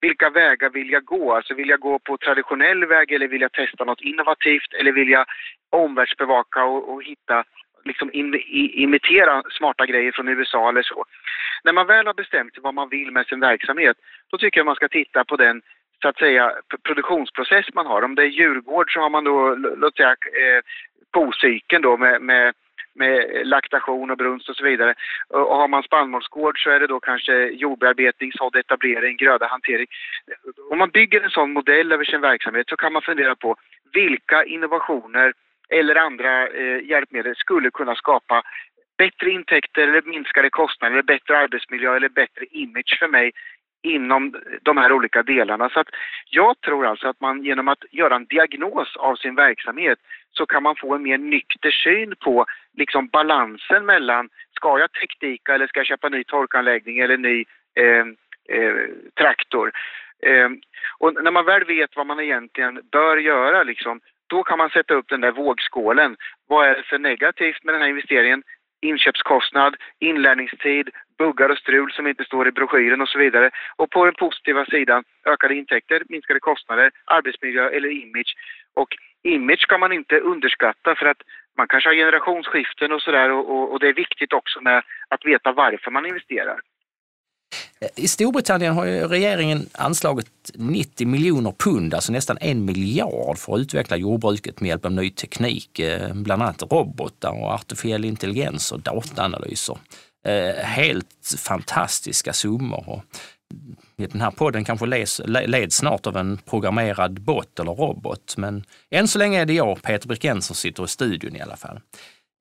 Vilka 0.00 0.30
vägar 0.30 0.70
vill 0.70 0.90
jag 0.90 1.04
gå? 1.04 1.34
Alltså 1.34 1.54
vill 1.54 1.68
jag 1.68 1.80
gå 1.80 1.98
på 1.98 2.16
traditionell 2.16 2.84
väg 2.84 3.12
eller 3.12 3.28
vill 3.28 3.40
jag 3.40 3.52
testa 3.52 3.84
något 3.84 4.00
innovativt 4.00 4.72
eller 4.78 4.92
vill 4.92 5.08
jag 5.08 5.26
omvärldsbevaka 5.70 6.64
och, 6.64 6.94
och 6.94 7.02
hitta 7.02 7.44
liksom 7.84 8.10
in, 8.12 8.34
i, 8.34 8.82
imitera 8.82 9.42
smarta 9.50 9.86
grejer 9.86 10.12
från 10.12 10.28
USA 10.28 10.68
eller 10.68 10.82
så. 10.82 11.04
När 11.64 11.72
man 11.72 11.86
väl 11.86 12.06
har 12.06 12.14
bestämt 12.14 12.58
vad 12.62 12.74
man 12.74 12.88
vill 12.88 13.10
med 13.10 13.26
sin 13.26 13.40
verksamhet, 13.40 13.96
då 14.30 14.38
tycker 14.38 14.60
jag 14.60 14.66
man 14.66 14.74
ska 14.74 14.88
titta 14.88 15.24
på 15.24 15.36
den 15.36 15.62
så 16.02 16.08
att 16.08 16.18
säga 16.18 16.52
produktionsprocess 16.82 17.66
man 17.74 17.86
har. 17.86 18.02
Om 18.02 18.14
det 18.14 18.22
är 18.22 18.26
djurgård 18.26 18.92
så 18.92 19.00
har 19.00 19.10
man 19.10 19.24
då, 19.24 19.54
låt 19.54 19.96
säga, 19.96 20.10
eh, 20.10 20.62
kocykeln 21.10 21.82
då 21.82 21.96
med, 21.96 22.22
med 22.22 22.54
med 22.96 23.46
laktation 23.46 24.10
och 24.10 24.16
brunst 24.16 24.48
och 24.48 24.56
så 24.56 24.64
vidare. 24.64 24.94
Och 25.28 25.56
har 25.56 25.68
man 25.68 25.82
spannmålsgård 25.82 26.62
så 26.62 26.70
är 26.70 26.80
det 26.80 26.86
då 26.86 27.00
kanske 27.00 27.48
jordbearbetning, 27.48 28.32
sådd 28.32 28.56
etablering, 28.56 29.16
gröda, 29.16 29.46
hantering. 29.46 29.86
Om 30.70 30.78
man 30.78 30.90
bygger 30.90 31.20
en 31.20 31.30
sån 31.30 31.52
modell 31.52 31.92
över 31.92 32.04
sin 32.04 32.20
verksamhet 32.20 32.68
så 32.68 32.76
kan 32.76 32.92
man 32.92 33.02
fundera 33.02 33.34
på 33.34 33.56
vilka 33.92 34.44
innovationer 34.44 35.32
eller 35.68 35.94
andra 35.94 36.48
eh, 36.48 36.84
hjälpmedel 36.84 37.36
skulle 37.36 37.70
kunna 37.70 37.94
skapa 37.94 38.42
bättre 38.98 39.30
intäkter 39.30 39.82
eller 39.82 40.02
minskade 40.02 40.50
kostnader, 40.50 40.92
eller 40.92 41.02
bättre 41.02 41.38
arbetsmiljö 41.38 41.96
eller 41.96 42.08
bättre 42.08 42.44
image 42.50 42.96
för 42.98 43.08
mig 43.08 43.32
inom 43.86 44.34
de 44.62 44.76
här 44.76 44.92
olika 44.92 45.22
delarna. 45.22 45.70
Så 45.70 45.80
att 45.80 45.88
jag 46.30 46.60
tror 46.60 46.86
alltså 46.86 47.08
att 47.08 47.20
man 47.20 47.44
genom 47.44 47.68
att 47.68 47.84
göra 47.90 48.16
en 48.16 48.26
diagnos 48.26 48.96
av 48.96 49.16
sin 49.16 49.34
verksamhet 49.34 49.98
så 50.32 50.46
kan 50.46 50.62
man 50.62 50.76
få 50.76 50.94
en 50.94 51.02
mer 51.02 51.18
nykter 51.18 51.70
syn 51.70 52.14
på 52.20 52.46
liksom 52.76 53.08
balansen 53.08 53.86
mellan 53.86 54.28
ska 54.56 54.78
jag 54.78 54.92
teknika 54.92 55.54
eller 55.54 55.66
ska 55.66 55.80
jag 55.80 55.86
köpa 55.86 56.08
ny 56.08 56.24
torkanläggning 56.24 56.98
eller 56.98 57.16
ny 57.16 57.44
eh, 57.74 58.06
eh, 58.56 58.74
traktor. 59.20 59.72
Eh, 60.22 60.48
och 60.98 61.24
när 61.24 61.30
man 61.30 61.44
väl 61.44 61.64
vet 61.64 61.96
vad 61.96 62.06
man 62.06 62.20
egentligen 62.20 62.80
bör 62.92 63.16
göra 63.16 63.62
liksom, 63.62 64.00
då 64.26 64.42
kan 64.42 64.58
man 64.58 64.70
sätta 64.70 64.94
upp 64.94 65.08
den 65.08 65.20
där 65.20 65.32
vågskålen. 65.32 66.16
Vad 66.48 66.66
är 66.66 66.74
det 66.74 66.82
för 66.82 66.98
negativt 66.98 67.64
med 67.64 67.74
den 67.74 67.82
här 67.82 67.88
investeringen? 67.88 68.42
inköpskostnad, 68.80 69.76
inlärningstid, 69.98 70.90
buggar 71.18 71.48
och 71.48 71.58
strul 71.58 71.92
som 71.92 72.06
inte 72.06 72.24
står 72.24 72.48
i 72.48 72.52
broschyren 72.52 73.00
och 73.00 73.08
så 73.08 73.18
vidare. 73.18 73.50
Och 73.76 73.90
på 73.90 74.04
den 74.04 74.14
positiva 74.14 74.64
sidan 74.64 75.04
ökade 75.26 75.54
intäkter, 75.54 76.02
minskade 76.08 76.40
kostnader, 76.40 76.90
arbetsmiljö 77.04 77.68
eller 77.68 77.88
image. 77.88 78.34
Och 78.74 78.88
image 79.22 79.60
ska 79.60 79.78
man 79.78 79.92
inte 79.92 80.16
underskatta 80.18 80.94
för 80.94 81.06
att 81.06 81.22
man 81.56 81.68
kanske 81.68 81.88
har 81.88 81.94
generationsskiften 81.94 82.92
och 82.92 83.02
sådär 83.02 83.30
och, 83.32 83.50
och, 83.50 83.72
och 83.72 83.80
det 83.80 83.88
är 83.88 83.94
viktigt 83.94 84.32
också 84.32 84.60
med 84.60 84.82
att 85.08 85.24
veta 85.24 85.52
varför 85.52 85.90
man 85.90 86.06
investerar. 86.06 86.60
Eh, 87.80 87.88
I 87.96 88.08
Storbritannien 88.08 88.74
har 88.74 88.86
regeringen 89.08 89.68
anslagit 89.72 90.26
90 90.54 91.06
miljoner 91.06 91.54
pund, 91.58 91.94
alltså 91.94 92.12
nästan 92.12 92.38
en 92.40 92.64
miljard 92.64 93.38
för 93.38 93.54
att 93.54 93.60
utveckla 93.60 93.96
jordbruket 93.96 94.60
med 94.60 94.68
hjälp 94.68 94.84
av 94.84 94.92
ny 94.92 95.10
teknik, 95.10 95.78
eh, 95.78 96.14
bland 96.14 96.42
annat 96.42 96.62
robotar 96.62 97.30
och 97.30 97.52
artificiell 97.54 98.04
intelligens 98.04 98.72
och 98.72 98.80
dataanalyser. 98.80 99.78
Eh, 100.26 100.64
helt 100.64 101.34
fantastiska 101.38 102.32
summor. 102.32 103.02
Den 103.96 104.20
här 104.20 104.30
podden 104.30 104.64
kanske 104.64 104.86
leds, 104.86 105.20
leds 105.26 105.76
snart 105.76 106.06
av 106.06 106.16
en 106.16 106.38
programmerad 106.38 107.20
bot 107.20 107.60
eller 107.60 107.72
robot, 107.72 108.34
men 108.36 108.64
än 108.90 109.08
så 109.08 109.18
länge 109.18 109.40
är 109.40 109.46
det 109.46 109.52
jag, 109.52 109.82
Peter 109.82 110.08
Brickén, 110.08 110.42
som 110.42 110.56
sitter 110.56 110.84
i 110.84 110.88
studion 110.88 111.36
i 111.36 111.40
alla 111.40 111.56
fall. 111.56 111.80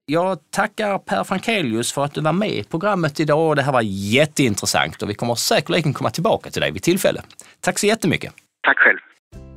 Jag 0.06 0.40
tackar 0.50 0.98
Per 0.98 1.24
Frankelius 1.24 1.94
för 1.94 2.06
att 2.06 2.14
du 2.14 2.22
var 2.22 2.34
med 2.34 2.52
i 2.52 2.64
programmet 2.64 3.20
idag 3.20 3.56
det 3.56 3.62
här 3.62 3.72
var 3.72 3.82
jätteintressant 3.82 5.02
och 5.02 5.10
vi 5.10 5.14
kommer 5.14 5.36
säkerligen 5.36 5.94
komma 5.94 6.10
tillbaka 6.10 6.50
till 6.50 6.62
dig 6.62 6.72
vid 6.72 6.84
tillfälle. 6.84 7.22
Tack 7.60 7.80
så 7.80 7.86
jättemycket! 7.86 8.34
Tack 8.68 8.78
själv! 8.78 8.98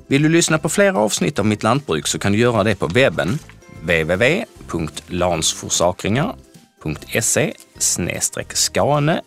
Vill 0.06 0.22
du 0.22 0.28
lyssna 0.28 0.58
på 0.58 0.68
flera 0.68 0.98
avsnitt 0.98 1.38
av 1.38 1.46
Mitt 1.46 1.62
Lantbruk 1.62 2.06
så 2.06 2.18
kan 2.18 2.32
du 2.32 2.38
göra 2.38 2.64
det 2.64 2.74
på 2.74 2.86
webben 2.86 3.38
www.lansforsakringar.se 3.80 6.47
skane 8.56 9.20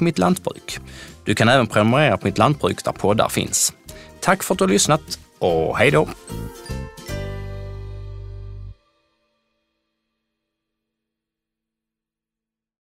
mitt 0.00 0.18
lantbruk. 0.18 0.78
Du 1.24 1.34
kan 1.34 1.48
även 1.48 1.66
prenumerera 1.66 2.16
på 2.16 2.26
Mitt 2.26 2.38
Lantbruk 2.38 2.84
där 2.84 2.92
poddar 2.92 3.28
finns. 3.28 3.72
Tack 4.20 4.42
för 4.42 4.54
att 4.54 4.58
du 4.58 4.64
har 4.64 4.68
lyssnat 4.68 5.18
och 5.38 5.78
hej 5.78 5.90
då! 5.90 6.08